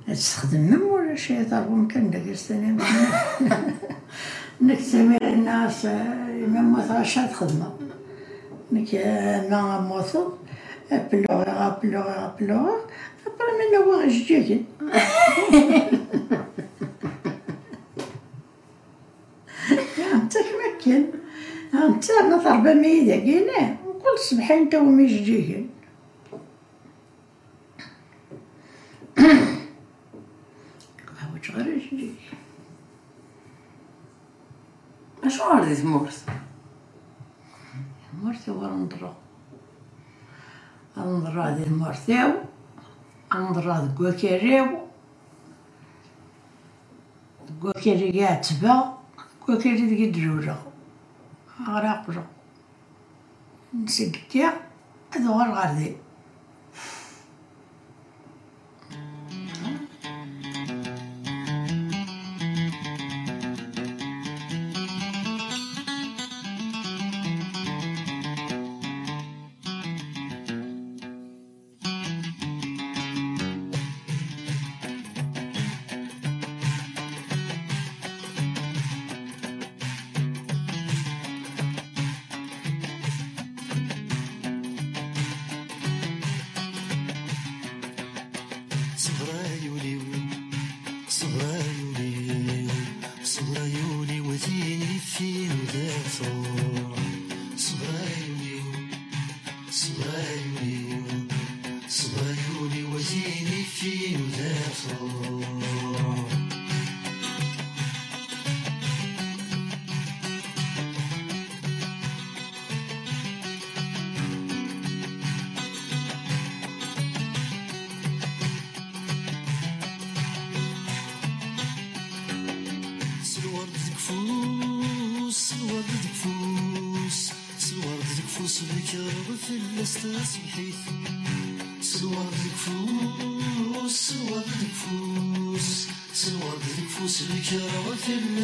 [0.09, 2.77] تستخدم مم ولا شي ضربهم كان داك السنة
[4.61, 5.85] الناس
[6.49, 7.73] مم تغشات خدمة
[8.73, 8.95] انك
[9.51, 10.29] ما موثو
[10.91, 12.77] بلوغ بلوغ بلوغ
[13.27, 14.01] ابرا من هو
[14.31, 14.65] غير
[20.85, 21.13] كان
[21.75, 25.69] انت ما ضربه ما يدقينه وكل صبح انت ومي جيهن.
[31.35, 32.11] واش غير جي
[35.25, 36.25] اش عرضي تمورس
[38.23, 39.13] مرتي هو نضرو
[40.97, 42.33] نضرو هادي مرتاو
[43.35, 44.67] نضرو هاد كوكيريو
[47.63, 48.99] كوكيري قاع تبا
[49.47, 50.74] كوكيري ديك الدروره
[51.63, 52.27] غراقبرة
[53.75, 54.55] نسكتيها
[55.17, 55.97] أدوار غردي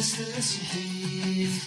[0.00, 1.64] الاستاس الحيث